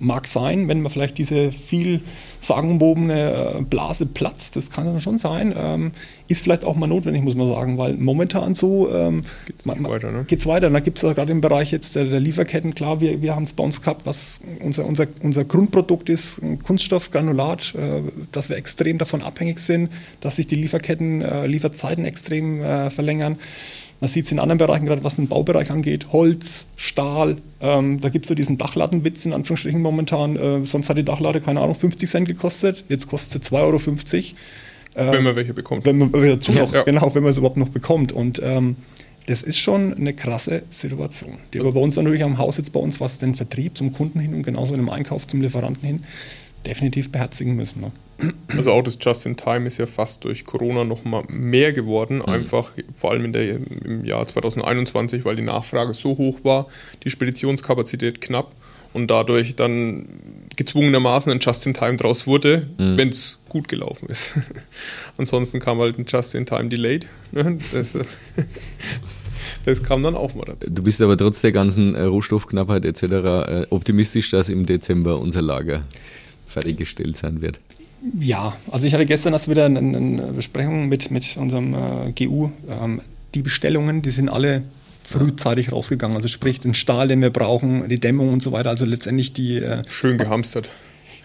mag 0.00 0.26
sein, 0.26 0.66
wenn 0.68 0.80
man 0.80 0.90
vielleicht 0.90 1.18
diese 1.18 1.52
viel 1.52 2.00
sagenwobene 2.40 3.58
äh, 3.58 3.62
Blase 3.62 4.06
platzt, 4.06 4.56
das 4.56 4.70
kann 4.70 4.98
schon 5.00 5.18
sein, 5.18 5.54
ähm, 5.56 5.92
ist 6.26 6.42
vielleicht 6.42 6.64
auch 6.64 6.74
mal 6.74 6.86
notwendig, 6.86 7.22
muss 7.22 7.34
man 7.34 7.48
sagen, 7.48 7.76
weil 7.76 7.94
momentan 7.94 8.54
so 8.54 8.92
ähm, 8.92 9.24
geht 9.46 9.60
es 9.60 9.66
weiter. 9.66 10.10
Ne? 10.10 10.24
Geht's 10.26 10.46
weiter. 10.46 10.70
Da 10.70 10.80
gibt 10.80 11.02
es 11.02 11.14
gerade 11.14 11.30
im 11.30 11.40
Bereich 11.40 11.70
jetzt 11.70 11.96
der, 11.96 12.04
der, 12.04 12.20
Lieferketten, 12.20 12.74
klar, 12.74 13.00
wir, 13.00 13.20
wir 13.20 13.34
haben 13.34 13.42
es 13.42 13.52
bei 13.52 13.62
uns 13.62 13.80
gehabt, 13.82 14.06
was 14.06 14.40
unser, 14.62 14.86
unser, 14.86 15.06
unser 15.22 15.44
Grundprodukt 15.44 16.08
ist, 16.08 16.42
ein 16.42 16.62
Kunststoffgranulat, 16.62 17.74
äh, 17.74 18.02
dass 18.32 18.48
wir 18.48 18.56
extrem 18.56 18.98
davon 18.98 19.22
abhängig 19.22 19.58
sind, 19.58 19.90
dass 20.20 20.36
sich 20.36 20.46
die 20.46 20.56
Lieferketten, 20.56 21.20
äh, 21.20 21.46
Lieferzeiten 21.46 22.04
extrem 22.04 22.62
äh, 22.62 22.90
verlängern. 22.90 23.36
Man 24.00 24.08
sieht 24.08 24.24
es 24.24 24.32
in 24.32 24.38
anderen 24.38 24.58
Bereichen, 24.58 24.86
gerade 24.86 25.04
was 25.04 25.16
den 25.16 25.28
Baubereich 25.28 25.70
angeht, 25.70 26.06
Holz, 26.10 26.66
Stahl, 26.76 27.36
ähm, 27.60 28.00
da 28.00 28.08
gibt 28.08 28.24
es 28.24 28.28
so 28.28 28.34
diesen 28.34 28.56
Dachlattenwitz 28.56 29.26
in 29.26 29.34
Anführungsstrichen 29.34 29.82
momentan. 29.82 30.36
Äh, 30.36 30.64
sonst 30.64 30.88
hat 30.88 30.96
die 30.96 31.04
Dachlade, 31.04 31.40
keine 31.40 31.60
Ahnung, 31.60 31.74
50 31.74 32.08
Cent 32.08 32.28
gekostet, 32.28 32.84
jetzt 32.88 33.08
kostet 33.08 33.44
sie 33.44 33.54
2,50 33.54 33.58
Euro. 33.60 33.76
Äh, 34.94 35.12
wenn 35.12 35.24
man 35.24 35.36
welche 35.36 35.52
bekommt. 35.52 35.84
Wenn 35.84 35.98
man 35.98 36.10
dazu 36.12 36.52
noch, 36.52 36.72
ja. 36.72 36.82
genau, 36.82 37.14
wenn 37.14 37.22
man 37.22 37.30
es 37.30 37.38
überhaupt 37.38 37.58
noch 37.58 37.68
bekommt. 37.68 38.12
Und 38.12 38.40
ähm, 38.42 38.76
das 39.26 39.42
ist 39.42 39.58
schon 39.58 39.94
eine 39.94 40.14
krasse 40.14 40.62
Situation, 40.70 41.38
die 41.52 41.60
aber 41.60 41.72
bei 41.72 41.80
uns 41.80 41.96
natürlich 41.96 42.24
am 42.24 42.38
Haus 42.38 42.56
jetzt 42.56 42.72
bei 42.72 42.80
uns, 42.80 43.00
was 43.00 43.18
den 43.18 43.34
Vertrieb 43.34 43.76
zum 43.76 43.92
Kunden 43.92 44.18
hin 44.18 44.34
und 44.34 44.42
genauso 44.42 44.72
in 44.74 44.80
dem 44.80 44.88
Einkauf 44.88 45.26
zum 45.26 45.42
Lieferanten 45.42 45.86
hin, 45.86 46.04
definitiv 46.66 47.10
beherzigen 47.10 47.56
müssen. 47.56 47.80
Ne? 47.80 47.92
Also 48.48 48.72
auch 48.72 48.82
das 48.82 48.98
Just-in-Time 49.00 49.66
ist 49.66 49.78
ja 49.78 49.86
fast 49.86 50.24
durch 50.24 50.44
Corona 50.44 50.84
noch 50.84 51.04
mal 51.04 51.24
mehr 51.28 51.72
geworden, 51.72 52.16
mhm. 52.16 52.26
einfach 52.26 52.72
vor 52.94 53.12
allem 53.12 53.24
in 53.24 53.32
der, 53.32 53.56
im 53.84 54.04
Jahr 54.04 54.26
2021, 54.26 55.24
weil 55.24 55.36
die 55.36 55.42
Nachfrage 55.42 55.94
so 55.94 56.18
hoch 56.18 56.40
war, 56.42 56.66
die 57.04 57.10
Speditionskapazität 57.10 58.20
knapp 58.20 58.52
und 58.92 59.08
dadurch 59.08 59.56
dann 59.56 60.06
gezwungenermaßen 60.56 61.30
ein 61.30 61.38
Just-in-Time 61.40 61.96
draus 61.96 62.26
wurde, 62.26 62.68
mhm. 62.78 62.96
wenn 62.96 63.08
es 63.10 63.38
gut 63.48 63.68
gelaufen 63.68 64.08
ist. 64.08 64.32
Ansonsten 65.16 65.60
kam 65.60 65.78
halt 65.78 65.98
ein 65.98 66.04
Just-in-Time-Delayed. 66.06 67.06
Ne? 67.32 67.58
Das, 67.72 67.92
das, 69.64 69.82
kam 69.82 70.02
dann 70.02 70.16
auch 70.16 70.34
mal 70.34 70.44
dazu. 70.46 70.70
Du 70.70 70.82
bist 70.82 71.00
aber 71.00 71.16
trotz 71.16 71.40
der 71.40 71.52
ganzen 71.52 71.94
äh, 71.94 72.02
Rohstoffknappheit 72.02 72.84
etc. 72.84 73.02
Äh, 73.02 73.66
optimistisch, 73.70 74.30
dass 74.30 74.48
im 74.48 74.66
Dezember 74.66 75.18
unser 75.18 75.42
Lager 75.42 75.84
fertiggestellt 76.50 77.16
sein 77.16 77.42
wird. 77.42 77.60
Ja, 78.18 78.56
also 78.70 78.86
ich 78.86 78.92
hatte 78.94 79.06
gestern 79.06 79.32
erst 79.32 79.48
wieder 79.48 79.66
eine, 79.66 79.78
eine 79.78 80.32
Besprechung 80.32 80.88
mit, 80.88 81.10
mit 81.10 81.36
unserem 81.36 81.74
äh, 81.74 82.12
GU. 82.12 82.50
Ähm, 82.68 83.00
die 83.34 83.42
Bestellungen, 83.42 84.02
die 84.02 84.10
sind 84.10 84.28
alle 84.28 84.62
frühzeitig 85.04 85.72
rausgegangen. 85.72 86.16
Also 86.16 86.28
sprich 86.28 86.60
den 86.60 86.74
Stahl, 86.74 87.08
den 87.08 87.20
wir 87.22 87.30
brauchen, 87.30 87.88
die 87.88 88.00
Dämmung 88.00 88.32
und 88.32 88.42
so 88.42 88.52
weiter. 88.52 88.70
Also 88.70 88.84
letztendlich 88.84 89.32
die... 89.32 89.58
Äh, 89.58 89.82
Schön 89.88 90.18
gehamstert. 90.18 90.68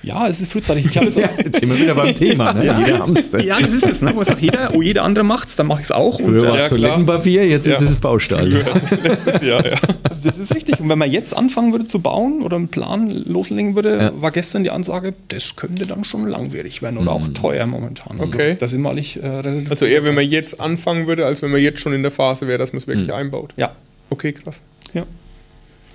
Ja, 0.05 0.27
es 0.27 0.39
ist 0.39 0.51
frühzeitig. 0.51 0.85
Ich 0.85 0.97
habe 0.97 1.09
so, 1.09 1.19
ja, 1.21 1.29
jetzt 1.37 1.59
sind 1.59 1.69
wir 1.69 1.79
wieder 1.79 1.95
beim 1.95 2.13
Thema, 2.13 2.53
ne? 2.53 2.65
ja, 2.65 2.79
jeder 2.79 2.99
Hamster. 2.99 3.39
Ja, 3.45 3.59
das 3.59 3.73
ist 3.73 3.85
es. 3.85 4.01
Ne? 4.01 4.11
Wo 4.15 4.23
sagt 4.23 4.41
jeder, 4.41 4.73
oh, 4.73 4.81
jeder 4.81 5.03
andere 5.03 5.25
macht 5.25 5.49
es, 5.49 5.55
dann 5.55 5.67
mache 5.67 5.81
ich 5.81 5.85
es 5.85 5.91
auch. 5.91 6.19
Früher 6.19 6.41
war 6.43 6.55
es 6.55 6.61
ja, 6.61 6.69
Toilettenpapier, 6.69 7.47
jetzt 7.47 7.67
ja. 7.67 7.73
ist 7.75 7.81
es 7.81 7.95
Baustahl. 7.95 8.47
Letztes 9.03 9.41
Jahr, 9.41 9.65
ja. 9.65 9.77
Das 10.23 10.37
ist 10.37 10.53
richtig. 10.53 10.79
Und 10.79 10.89
wenn 10.89 10.97
man 10.97 11.11
jetzt 11.11 11.35
anfangen 11.35 11.71
würde 11.71 11.87
zu 11.87 11.99
bauen 11.99 12.41
oder 12.41 12.55
einen 12.55 12.67
Plan 12.69 13.09
loslegen 13.09 13.75
würde, 13.75 13.97
ja. 13.97 14.21
war 14.21 14.31
gestern 14.31 14.63
die 14.63 14.69
Ansage, 14.69 15.13
das 15.29 15.55
könnte 15.55 15.85
dann 15.87 16.03
schon 16.03 16.27
langwierig 16.27 16.81
werden 16.81 16.97
oder 16.97 17.17
mhm. 17.17 17.23
auch 17.23 17.27
teuer 17.33 17.65
momentan. 17.65 18.19
Also 18.19 18.31
okay. 18.31 18.57
Das 18.59 18.73
ist 18.73 18.79
mal 18.79 18.93
nicht 18.93 19.17
äh, 19.17 19.27
relativ. 19.27 19.71
Also 19.71 19.85
eher, 19.85 20.03
wenn 20.03 20.15
man 20.15 20.27
jetzt 20.27 20.59
anfangen 20.59 21.07
würde, 21.07 21.25
als 21.25 21.41
wenn 21.41 21.51
man 21.51 21.61
jetzt 21.61 21.79
schon 21.79 21.93
in 21.93 22.03
der 22.03 22.11
Phase 22.11 22.47
wäre, 22.47 22.57
dass 22.57 22.73
man 22.73 22.77
es 22.77 22.87
wirklich 22.87 23.07
mhm. 23.07 23.15
einbaut. 23.15 23.53
Ja. 23.57 23.71
Okay, 24.09 24.33
krass. 24.33 24.61
Ja. 24.93 25.03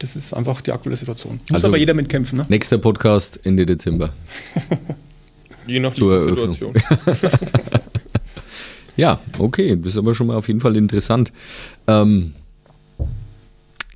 Das 0.00 0.16
ist 0.16 0.32
einfach 0.32 0.62
die 0.62 0.72
aktuelle 0.72 0.96
Situation. 0.96 1.40
Muss 1.42 1.52
also 1.52 1.66
aber 1.68 1.76
jeder 1.76 1.92
mitkämpfen. 1.92 2.38
Ne? 2.38 2.46
Nächster 2.48 2.78
Podcast 2.78 3.38
Ende 3.44 3.66
Dezember. 3.66 4.12
Je 5.66 5.78
nach 5.78 5.94
Situation. 5.94 6.74
ja, 8.96 9.20
okay, 9.38 9.76
das 9.76 9.92
ist 9.92 9.98
aber 9.98 10.14
schon 10.14 10.28
mal 10.28 10.36
auf 10.36 10.48
jeden 10.48 10.60
Fall 10.60 10.76
interessant. 10.76 11.32
Ähm, 11.86 12.32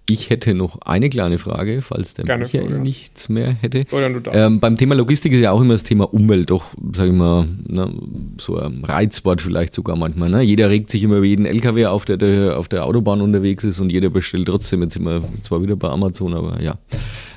ich 0.06 0.28
hätte 0.28 0.52
noch 0.52 0.82
eine 0.82 1.08
kleine 1.08 1.38
Frage, 1.38 1.80
falls 1.80 2.12
der 2.14 2.26
Gerne, 2.26 2.44
Michael 2.44 2.66
Florian. 2.66 2.82
nichts 2.82 3.28
mehr 3.30 3.52
hätte. 3.52 3.86
Ähm, 4.32 4.60
beim 4.60 4.76
Thema 4.76 4.94
Logistik 4.94 5.32
ist 5.32 5.40
ja 5.40 5.50
auch 5.50 5.62
immer 5.62 5.74
das 5.74 5.82
Thema 5.82 6.12
Umwelt 6.12 6.50
doch, 6.50 6.64
sage 6.92 7.10
ich 7.10 7.16
mal, 7.16 7.48
ne, 7.66 7.90
so 8.38 8.58
ein 8.58 8.84
Reizwort 8.84 9.40
vielleicht 9.40 9.72
sogar 9.72 9.96
manchmal. 9.96 10.28
Ne? 10.28 10.42
Jeder 10.42 10.68
regt 10.68 10.90
sich 10.90 11.02
immer 11.02 11.16
über 11.16 11.26
jeden 11.26 11.46
LKW 11.46 11.86
auf, 11.86 12.04
der, 12.04 12.18
der 12.18 12.58
auf 12.58 12.68
der 12.68 12.84
Autobahn 12.84 13.22
unterwegs 13.22 13.64
ist 13.64 13.80
und 13.80 13.90
jeder 13.90 14.10
bestellt 14.10 14.46
trotzdem. 14.46 14.82
Jetzt 14.82 14.94
sind 14.94 15.04
wir 15.04 15.22
zwar 15.42 15.62
wieder 15.62 15.76
bei 15.76 15.88
Amazon, 15.88 16.34
aber 16.34 16.60
ja. 16.60 16.76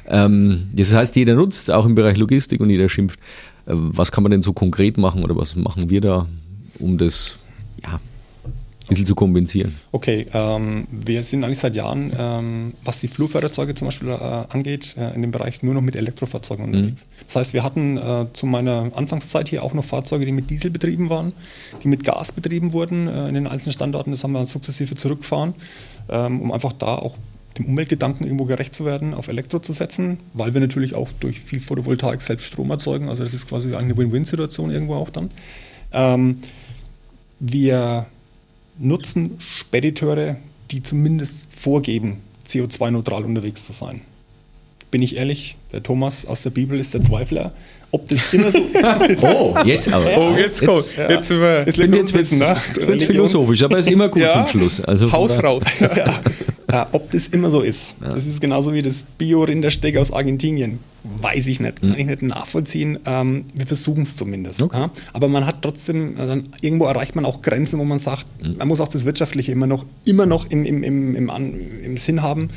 Ähm, 0.05 0.67
das 0.73 0.93
heißt, 0.93 1.15
jeder 1.15 1.35
nutzt, 1.35 1.71
auch 1.71 1.85
im 1.85 1.95
Bereich 1.95 2.17
Logistik 2.17 2.59
und 2.59 2.69
jeder 2.69 2.89
schimpft. 2.89 3.19
Äh, 3.65 3.73
was 3.75 4.11
kann 4.11 4.23
man 4.23 4.31
denn 4.31 4.41
so 4.41 4.51
konkret 4.51 4.97
machen 4.97 5.23
oder 5.23 5.37
was 5.37 5.55
machen 5.55 5.89
wir 5.89 6.01
da, 6.01 6.27
um 6.79 6.97
das 6.97 7.37
ja, 7.81 7.99
ein 8.87 8.89
bisschen 8.89 9.05
zu 9.05 9.15
kompensieren. 9.15 9.75
Okay, 9.91 10.25
ähm, 10.33 10.87
wir 10.91 11.23
sind 11.23 11.43
eigentlich 11.43 11.59
seit 11.59 11.75
Jahren, 11.75 12.13
ähm, 12.17 12.73
was 12.83 12.99
die 12.99 13.07
Flurförderzeuge 13.07 13.73
zum 13.73 13.87
Beispiel 13.87 14.09
äh, 14.09 14.13
angeht, 14.13 14.95
äh, 14.97 15.13
in 15.13 15.21
dem 15.21 15.31
Bereich 15.31 15.61
nur 15.61 15.73
noch 15.73 15.81
mit 15.81 15.95
Elektrofahrzeugen 15.95 16.65
mhm. 16.65 16.73
unterwegs. 16.73 17.05
Das 17.25 17.35
heißt, 17.35 17.53
wir 17.53 17.63
hatten 17.63 17.97
äh, 17.97 18.27
zu 18.33 18.45
meiner 18.45 18.91
Anfangszeit 18.95 19.49
hier 19.49 19.63
auch 19.63 19.73
noch 19.73 19.83
Fahrzeuge, 19.83 20.25
die 20.25 20.31
mit 20.31 20.49
Diesel 20.49 20.71
betrieben 20.71 21.09
waren, 21.09 21.33
die 21.83 21.87
mit 21.87 22.03
Gas 22.03 22.31
betrieben 22.31 22.71
wurden 22.71 23.07
äh, 23.07 23.27
in 23.27 23.33
den 23.33 23.47
einzelnen 23.47 23.73
Standorten. 23.73 24.11
Das 24.11 24.23
haben 24.23 24.31
wir 24.31 24.45
sukzessive 24.45 24.95
zurückgefahren, 24.95 25.53
ähm, 26.09 26.41
um 26.41 26.51
einfach 26.51 26.73
da 26.73 26.95
auch 26.95 27.17
dem 27.57 27.65
Umweltgedanken 27.65 28.25
irgendwo 28.25 28.45
gerecht 28.45 28.73
zu 28.73 28.85
werden, 28.85 29.13
auf 29.13 29.27
Elektro 29.27 29.59
zu 29.59 29.73
setzen, 29.73 30.19
weil 30.33 30.53
wir 30.53 30.61
natürlich 30.61 30.93
auch 30.93 31.09
durch 31.19 31.41
viel 31.41 31.59
Photovoltaik 31.59 32.21
selbst 32.21 32.45
Strom 32.45 32.69
erzeugen. 32.69 33.09
Also 33.09 33.23
das 33.23 33.33
ist 33.33 33.49
quasi 33.49 33.75
eine 33.75 33.97
Win-Win-Situation 33.97 34.69
irgendwo 34.69 34.95
auch 34.95 35.09
dann. 35.09 35.31
Ähm, 35.91 36.37
wir 37.39 38.05
nutzen 38.79 39.39
Spediteure, 39.39 40.37
die 40.71 40.83
zumindest 40.83 41.47
vorgeben, 41.53 42.21
CO2-neutral 42.47 43.25
unterwegs 43.25 43.65
zu 43.65 43.73
sein. 43.73 44.01
Bin 44.89 45.01
ich 45.01 45.17
ehrlich, 45.17 45.57
der 45.73 45.83
Thomas 45.83 46.25
aus 46.25 46.43
der 46.43 46.49
Bibel 46.49 46.79
ist 46.79 46.93
der 46.93 47.01
Zweifler. 47.01 47.51
Ob 47.91 48.07
das 48.07 48.19
immer 48.33 48.51
so 48.51 48.59
Oh, 49.21 49.55
jetzt 49.63 49.91
aber. 49.91 50.05
Oh, 50.17 50.35
jetzt 50.35 50.65
kommt. 50.65 50.85
Jetzt, 50.97 51.09
jetzt, 51.09 51.27
sind 51.27 51.39
wir. 51.39 51.65
Jetzt 51.65 51.77
bin 51.77 51.93
jetzt 51.93 52.13
wissen, 52.13 52.39
ne? 52.39 52.55
philosophisch, 52.75 53.63
aber 53.63 53.79
ist 53.79 53.89
immer 53.89 54.09
gut 54.09 54.21
ja. 54.21 54.45
zum 54.45 54.59
Schluss. 54.59 54.81
Also 54.81 55.11
Haus 55.11 55.41
raus. 55.41 55.63
ja. 55.79 56.21
Ja, 56.69 56.85
ob 56.91 57.09
das 57.11 57.27
immer 57.27 57.49
so 57.49 57.61
ist. 57.61 57.95
Ja. 58.01 58.09
Das 58.09 58.25
ist 58.25 58.41
genauso 58.41 58.73
wie 58.73 58.81
das 58.81 59.03
Bio-Rindersteak 59.17 59.95
aus 59.95 60.11
Argentinien. 60.11 60.79
Weiß 61.03 61.47
ich 61.47 61.61
nicht. 61.61 61.79
Kann 61.79 61.91
mhm. 61.91 61.95
ich 61.97 62.05
nicht 62.07 62.21
nachvollziehen. 62.23 62.99
Ähm, 63.05 63.45
wir 63.53 63.65
versuchen 63.65 64.03
es 64.03 64.17
zumindest. 64.17 64.61
Okay. 64.61 64.77
Ja. 64.77 64.91
Aber 65.13 65.29
man 65.29 65.45
hat 65.45 65.61
trotzdem, 65.61 66.17
äh, 66.17 66.41
irgendwo 66.59 66.85
erreicht 66.85 67.15
man 67.15 67.23
auch 67.23 67.41
Grenzen, 67.41 67.79
wo 67.79 67.85
man 67.85 67.99
sagt, 67.99 68.25
mhm. 68.43 68.57
man 68.57 68.67
muss 68.67 68.81
auch 68.81 68.89
das 68.89 69.05
Wirtschaftliche 69.05 69.53
immer 69.53 69.67
noch, 69.67 69.85
immer 70.05 70.25
noch 70.25 70.51
im, 70.51 70.65
im, 70.65 70.83
im, 70.83 71.15
im, 71.15 71.29
im 71.83 71.97
Sinn 71.97 72.21
haben. 72.21 72.49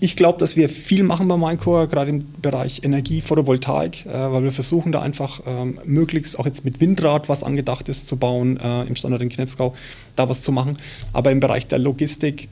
Ich 0.00 0.16
glaube, 0.16 0.38
dass 0.38 0.56
wir 0.56 0.68
viel 0.68 1.02
machen 1.02 1.28
bei 1.28 1.36
Minecore, 1.36 1.88
gerade 1.88 2.10
im 2.10 2.26
Bereich 2.42 2.82
Energie, 2.82 3.20
Photovoltaik, 3.20 4.06
äh, 4.06 4.10
weil 4.12 4.42
wir 4.42 4.52
versuchen 4.52 4.92
da 4.92 5.00
einfach 5.00 5.40
ähm, 5.46 5.78
möglichst 5.84 6.38
auch 6.38 6.46
jetzt 6.46 6.64
mit 6.64 6.80
Windrad, 6.80 7.28
was 7.28 7.42
angedacht 7.42 7.88
ist, 7.88 8.06
zu 8.06 8.16
bauen, 8.16 8.58
äh, 8.58 8.82
im 8.84 8.96
Standort 8.96 9.22
in 9.22 9.28
Knetzgau, 9.28 9.74
da 10.16 10.28
was 10.28 10.42
zu 10.42 10.52
machen. 10.52 10.76
Aber 11.12 11.30
im 11.30 11.40
Bereich 11.40 11.66
der 11.66 11.78
Logistik 11.78 12.48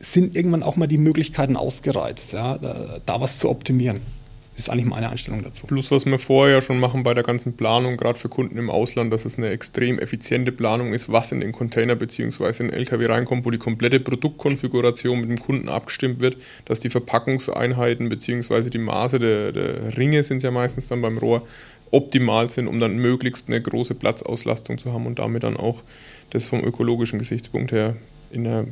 sind 0.00 0.36
irgendwann 0.36 0.62
auch 0.62 0.76
mal 0.76 0.86
die 0.86 0.98
Möglichkeiten 0.98 1.56
ausgereizt, 1.56 2.32
ja, 2.32 2.58
da, 2.58 2.98
da 3.04 3.20
was 3.20 3.38
zu 3.38 3.48
optimieren. 3.48 4.00
Ist 4.58 4.70
eigentlich 4.70 4.86
meine 4.86 5.08
Einstellung 5.08 5.44
dazu. 5.44 5.68
Plus, 5.68 5.92
was 5.92 6.04
wir 6.04 6.18
vorher 6.18 6.62
schon 6.62 6.80
machen 6.80 7.04
bei 7.04 7.14
der 7.14 7.22
ganzen 7.22 7.56
Planung, 7.56 7.96
gerade 7.96 8.18
für 8.18 8.28
Kunden 8.28 8.58
im 8.58 8.70
Ausland, 8.70 9.12
dass 9.12 9.24
es 9.24 9.38
eine 9.38 9.50
extrem 9.50 10.00
effiziente 10.00 10.50
Planung 10.50 10.92
ist, 10.92 11.12
was 11.12 11.30
in 11.30 11.40
den 11.40 11.52
Container 11.52 11.94
bzw. 11.94 12.64
in 12.64 12.70
den 12.70 12.72
LKW 12.72 13.06
reinkommt, 13.06 13.46
wo 13.46 13.52
die 13.52 13.58
komplette 13.58 14.00
Produktkonfiguration 14.00 15.20
mit 15.20 15.30
dem 15.30 15.38
Kunden 15.38 15.68
abgestimmt 15.68 16.20
wird, 16.20 16.38
dass 16.64 16.80
die 16.80 16.90
Verpackungseinheiten 16.90 18.08
bzw. 18.08 18.68
die 18.68 18.78
Maße 18.78 19.20
der, 19.20 19.52
der 19.52 19.96
Ringe 19.96 20.24
sind 20.24 20.42
ja 20.42 20.50
meistens 20.50 20.88
dann 20.88 21.02
beim 21.02 21.18
Rohr 21.18 21.46
optimal 21.92 22.50
sind, 22.50 22.66
um 22.66 22.80
dann 22.80 22.96
möglichst 22.96 23.46
eine 23.46 23.62
große 23.62 23.94
Platzauslastung 23.94 24.76
zu 24.78 24.92
haben 24.92 25.06
und 25.06 25.20
damit 25.20 25.44
dann 25.44 25.56
auch 25.56 25.82
das 26.30 26.46
vom 26.46 26.64
ökologischen 26.64 27.20
Gesichtspunkt 27.20 27.70
her 27.70 27.94
in 28.32 28.44
einer 28.44 28.66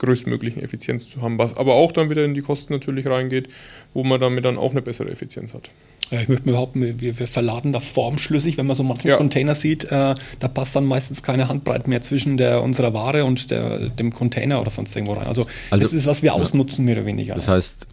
größtmöglichen 0.00 0.62
Effizienz 0.62 1.08
zu 1.08 1.22
haben, 1.22 1.38
was 1.38 1.56
aber 1.56 1.74
auch 1.74 1.92
dann 1.92 2.10
wieder 2.10 2.24
in 2.24 2.34
die 2.34 2.40
Kosten 2.40 2.72
natürlich 2.72 3.06
reingeht, 3.06 3.48
wo 3.94 4.02
man 4.02 4.20
damit 4.20 4.44
dann 4.44 4.58
auch 4.58 4.72
eine 4.72 4.82
bessere 4.82 5.10
Effizienz 5.10 5.54
hat. 5.54 5.70
Ja, 6.10 6.20
ich 6.20 6.28
möchte 6.28 6.44
mir 6.44 6.52
behaupten, 6.52 7.00
wir, 7.00 7.18
wir 7.20 7.28
verladen 7.28 7.72
da 7.72 7.78
formschlüssig, 7.78 8.58
wenn 8.58 8.66
man 8.66 8.74
so 8.74 8.82
manche 8.82 9.10
ja. 9.10 9.16
Container 9.16 9.54
sieht, 9.54 9.84
äh, 9.84 10.14
da 10.40 10.48
passt 10.52 10.74
dann 10.74 10.84
meistens 10.84 11.22
keine 11.22 11.48
Handbreite 11.48 11.88
mehr 11.88 12.00
zwischen 12.00 12.36
der, 12.36 12.62
unserer 12.62 12.92
Ware 12.94 13.24
und 13.24 13.52
der, 13.52 13.90
dem 13.90 14.12
Container 14.12 14.60
oder 14.60 14.70
sonst 14.70 14.96
irgendwo 14.96 15.12
rein. 15.12 15.28
Also, 15.28 15.46
also 15.70 15.84
das 15.84 15.92
ist, 15.92 16.06
was 16.06 16.22
wir 16.24 16.34
ausnutzen, 16.34 16.84
mehr 16.84 16.96
oder 16.96 17.06
weniger. 17.06 17.36
Das 17.36 17.46
heißt, 17.46 17.86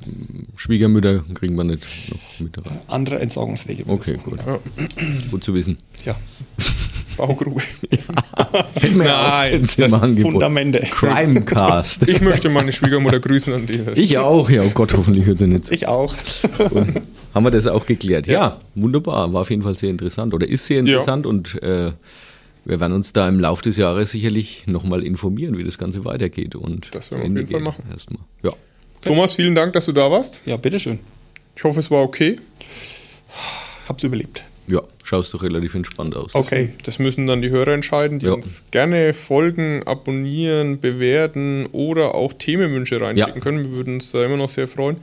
Schwiegermütter 0.56 1.26
kriegen 1.36 1.56
wir 1.56 1.64
nicht 1.64 1.84
noch 2.10 2.40
mit 2.40 2.58
rein. 2.58 2.80
Andere 2.88 3.20
Entsorgungswege. 3.20 3.84
Okay, 3.86 4.18
gut. 4.24 4.40
Ja. 4.48 4.60
Gut 5.30 5.44
zu 5.44 5.54
wissen. 5.54 5.78
Ja. 6.04 6.16
Baugrube. 7.18 7.62
Ja. 7.90 9.50
Nein, 9.50 9.66
Fundamente. 9.66 10.80
Crimecast. 10.80 12.08
Ich 12.08 12.22
möchte 12.22 12.50
meine 12.50 12.72
Schwiegermutter 12.72 13.20
grüßen 13.20 13.54
an 13.54 13.66
dieser 13.66 13.92
Stelle. 13.92 14.00
Ich 14.00 14.18
auch, 14.18 14.50
ja. 14.50 14.64
Oh 14.64 14.72
Gott, 14.74 14.94
hoffentlich 14.94 15.26
hört 15.26 15.40
sie 15.40 15.48
nicht. 15.48 15.72
Ich 15.72 15.88
auch. 15.88 16.16
Und 16.72 17.02
haben 17.34 17.44
wir 17.44 17.52
das 17.52 17.68
auch 17.68 17.86
geklärt. 17.86 18.28
Ja. 18.28 18.34
ja. 18.34 18.58
wunderbar. 18.76 19.34
War 19.34 19.42
auf 19.42 19.50
jeden 19.50 19.64
Fall 19.64 19.76
sehr 19.76 19.90
interessant 19.90 20.34
oder 20.34 20.48
ist 20.48 20.66
sehr 20.66 20.80
interessant 20.80 21.26
ja. 21.26 21.30
und 21.30 21.62
äh, 21.62 21.92
wir 22.66 22.80
werden 22.80 22.94
uns 22.94 23.14
da 23.14 23.28
im 23.28 23.40
Laufe 23.40 23.64
des 23.64 23.78
Jahres 23.78 24.12
sicherlich 24.12 24.68
nochmal 24.68 25.04
informieren, 25.04 25.58
wie 25.58 25.64
das 25.64 25.78
Ganze 25.78 26.04
weitergeht. 26.04 26.56
Und 26.56 26.94
das 26.94 27.12
werden 27.12 27.34
wir 27.36 27.44
auf 27.44 27.50
jeden 27.50 27.52
Fall 27.52 27.62
machen. 27.62 27.84
Erstmal. 27.90 28.22
Ja. 28.44 28.52
Thomas, 29.02 29.36
vielen 29.36 29.56
Dank, 29.56 29.74
dass 29.74 29.86
du 29.86 29.94
da 29.94 30.12
warst. 30.12 30.42
Ja, 30.46 30.58
bitteschön. 30.58 31.00
Ich 31.56 31.64
hoffe, 31.64 31.80
es 31.80 31.90
war 31.90 32.02
okay. 32.02 32.36
Hab's 33.88 34.04
überlebt. 34.04 34.44
Ja, 34.68 34.82
schaust 35.04 35.34
doch 35.34 35.44
relativ 35.44 35.76
entspannt 35.76 36.16
aus. 36.16 36.36
Okay. 36.36 36.74
Das 36.84 37.00
müssen 37.00 37.26
dann 37.26 37.42
die 37.42 37.50
Hörer 37.50 37.72
entscheiden, 37.72 38.20
die 38.20 38.26
ja. 38.26 38.34
uns 38.34 38.64
gerne 38.72 39.14
folgen, 39.14 39.82
abonnieren, 39.84 40.80
bewerten 40.80 41.68
oder 41.72 42.16
auch 42.16 42.34
Themenwünsche 42.34 43.00
reinschicken 43.00 43.36
ja. 43.36 43.40
können. 43.42 43.64
Wir 43.64 43.72
würden 43.72 43.96
uns 43.96 44.12
da 44.12 44.26
immer 44.26 44.36
noch 44.36 44.50
sehr 44.50 44.68
freuen, 44.68 44.98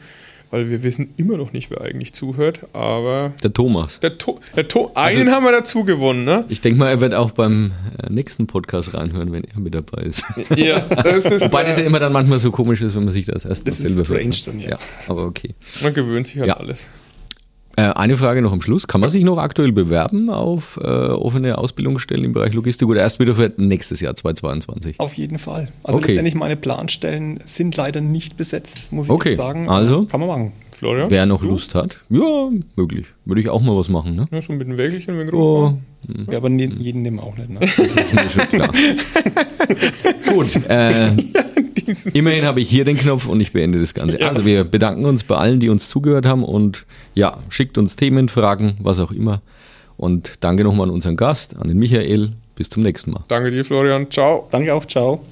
weil 0.50 0.68
wir 0.68 0.82
wissen 0.82 1.14
immer 1.16 1.38
noch 1.38 1.54
nicht, 1.54 1.70
wer 1.70 1.80
eigentlich 1.80 2.12
zuhört. 2.12 2.60
Aber. 2.74 3.32
Der 3.42 3.54
Thomas. 3.54 4.00
Der, 4.00 4.18
to 4.18 4.38
der 4.54 4.68
to 4.68 4.92
einen 4.94 5.20
also, 5.20 5.30
haben 5.32 5.44
wir 5.44 5.52
dazu 5.52 5.84
gewonnen, 5.84 6.24
ne? 6.24 6.44
Ich 6.50 6.60
denke 6.60 6.78
mal, 6.78 6.90
er 6.90 7.00
wird 7.00 7.14
auch 7.14 7.30
beim 7.30 7.72
äh, 8.02 8.12
nächsten 8.12 8.46
Podcast 8.46 8.92
reinhören, 8.92 9.32
wenn 9.32 9.44
er 9.44 9.60
mit 9.60 9.74
dabei 9.74 10.02
ist. 10.02 10.22
Ja, 10.56 10.80
das 10.80 11.24
ist. 11.24 11.40
Wobei 11.40 11.64
das 11.64 11.78
ja 11.78 11.84
immer 11.84 12.00
dann 12.00 12.12
manchmal 12.12 12.38
so 12.38 12.50
komisch 12.50 12.82
ist, 12.82 12.94
wenn 12.94 13.06
man 13.06 13.14
sich 13.14 13.24
das 13.24 13.46
erst 13.46 13.66
das 13.66 13.78
selber 13.78 14.02
ist 14.02 14.06
strange 14.08 14.36
dann, 14.44 14.60
ja. 14.60 14.70
ja. 14.72 14.78
Aber 15.08 15.24
okay. 15.24 15.54
Man 15.82 15.94
gewöhnt 15.94 16.26
sich 16.26 16.42
an 16.42 16.48
ja. 16.48 16.56
alles. 16.58 16.90
Äh, 17.76 17.82
eine 17.94 18.16
Frage 18.16 18.40
noch 18.40 18.52
am 18.52 18.60
Schluss. 18.60 18.86
Kann 18.86 19.00
man 19.00 19.10
sich 19.10 19.24
noch 19.24 19.38
aktuell 19.38 19.72
bewerben 19.72 20.30
auf 20.30 20.78
äh, 20.80 20.86
offene 20.86 21.58
Ausbildungsstellen 21.58 22.24
im 22.24 22.32
Bereich 22.32 22.52
Logistik 22.54 22.86
oder 22.88 23.00
erst 23.00 23.18
wieder 23.18 23.34
für 23.34 23.52
nächstes 23.56 24.00
Jahr 24.00 24.14
2022? 24.14 25.00
Auf 25.00 25.14
jeden 25.14 25.38
Fall. 25.38 25.68
Also 25.82 25.98
Okay. 25.98 26.12
letztendlich 26.12 26.34
meine 26.36 26.56
Planstellen 26.56 27.40
sind 27.44 27.76
leider 27.76 28.00
nicht 28.00 28.36
besetzt, 28.36 28.92
muss 28.92 29.06
ich 29.06 29.10
Okay, 29.12 29.30
jetzt 29.30 29.38
sagen. 29.38 29.68
also? 29.68 30.04
Kann 30.04 30.20
man 30.20 30.28
machen. 30.28 30.52
Florian? 30.72 31.10
Wer 31.10 31.26
noch 31.26 31.40
du? 31.40 31.46
Lust 31.48 31.74
hat? 31.74 31.98
Ja, 32.10 32.48
möglich. 32.76 33.06
Würde 33.26 33.40
ich 33.40 33.48
auch 33.48 33.62
mal 33.62 33.74
was 33.74 33.88
machen, 33.88 34.16
ne? 34.16 34.26
Ja, 34.30 34.42
so 34.42 34.52
mit 34.52 34.68
dem 34.68 34.76
Wägelchen, 34.76 35.18
wenn 35.18 35.32
Oh, 35.32 35.78
Ja, 36.30 36.36
aber 36.36 36.50
ne, 36.50 36.66
jeden 36.66 37.02
nehmen 37.02 37.16
wir 37.16 37.22
auch 37.22 37.36
nicht. 37.38 37.48
Ne? 37.48 37.60
das 37.60 37.78
ist 37.78 38.14
mir 38.14 38.28
schon 38.28 38.48
klar. 38.48 38.70
Gut, 40.28 40.68
äh, 40.68 41.10
immerhin 42.12 42.44
habe 42.44 42.60
ich 42.60 42.68
hier 42.68 42.84
den 42.84 42.98
Knopf 42.98 43.26
und 43.26 43.40
ich 43.40 43.52
beende 43.52 43.80
das 43.80 43.94
Ganze. 43.94 44.20
Ja. 44.20 44.28
Also 44.28 44.44
wir 44.44 44.64
bedanken 44.64 45.06
uns 45.06 45.24
bei 45.24 45.36
allen, 45.36 45.58
die 45.58 45.70
uns 45.70 45.88
zugehört 45.88 46.26
haben 46.26 46.44
und 46.44 46.84
ja, 47.14 47.38
schickt 47.48 47.78
uns 47.78 47.96
Themen, 47.96 48.28
Fragen, 48.28 48.76
was 48.82 48.98
auch 48.98 49.10
immer. 49.10 49.40
Und 49.96 50.44
danke 50.44 50.64
nochmal 50.64 50.88
an 50.88 50.94
unseren 50.94 51.16
Gast, 51.16 51.56
an 51.56 51.68
den 51.68 51.78
Michael. 51.78 52.32
Bis 52.56 52.68
zum 52.70 52.82
nächsten 52.82 53.10
Mal. 53.10 53.22
Danke 53.28 53.50
dir, 53.50 53.64
Florian. 53.64 54.10
Ciao. 54.10 54.48
Danke 54.50 54.74
auch, 54.74 54.84
ciao. 54.84 55.20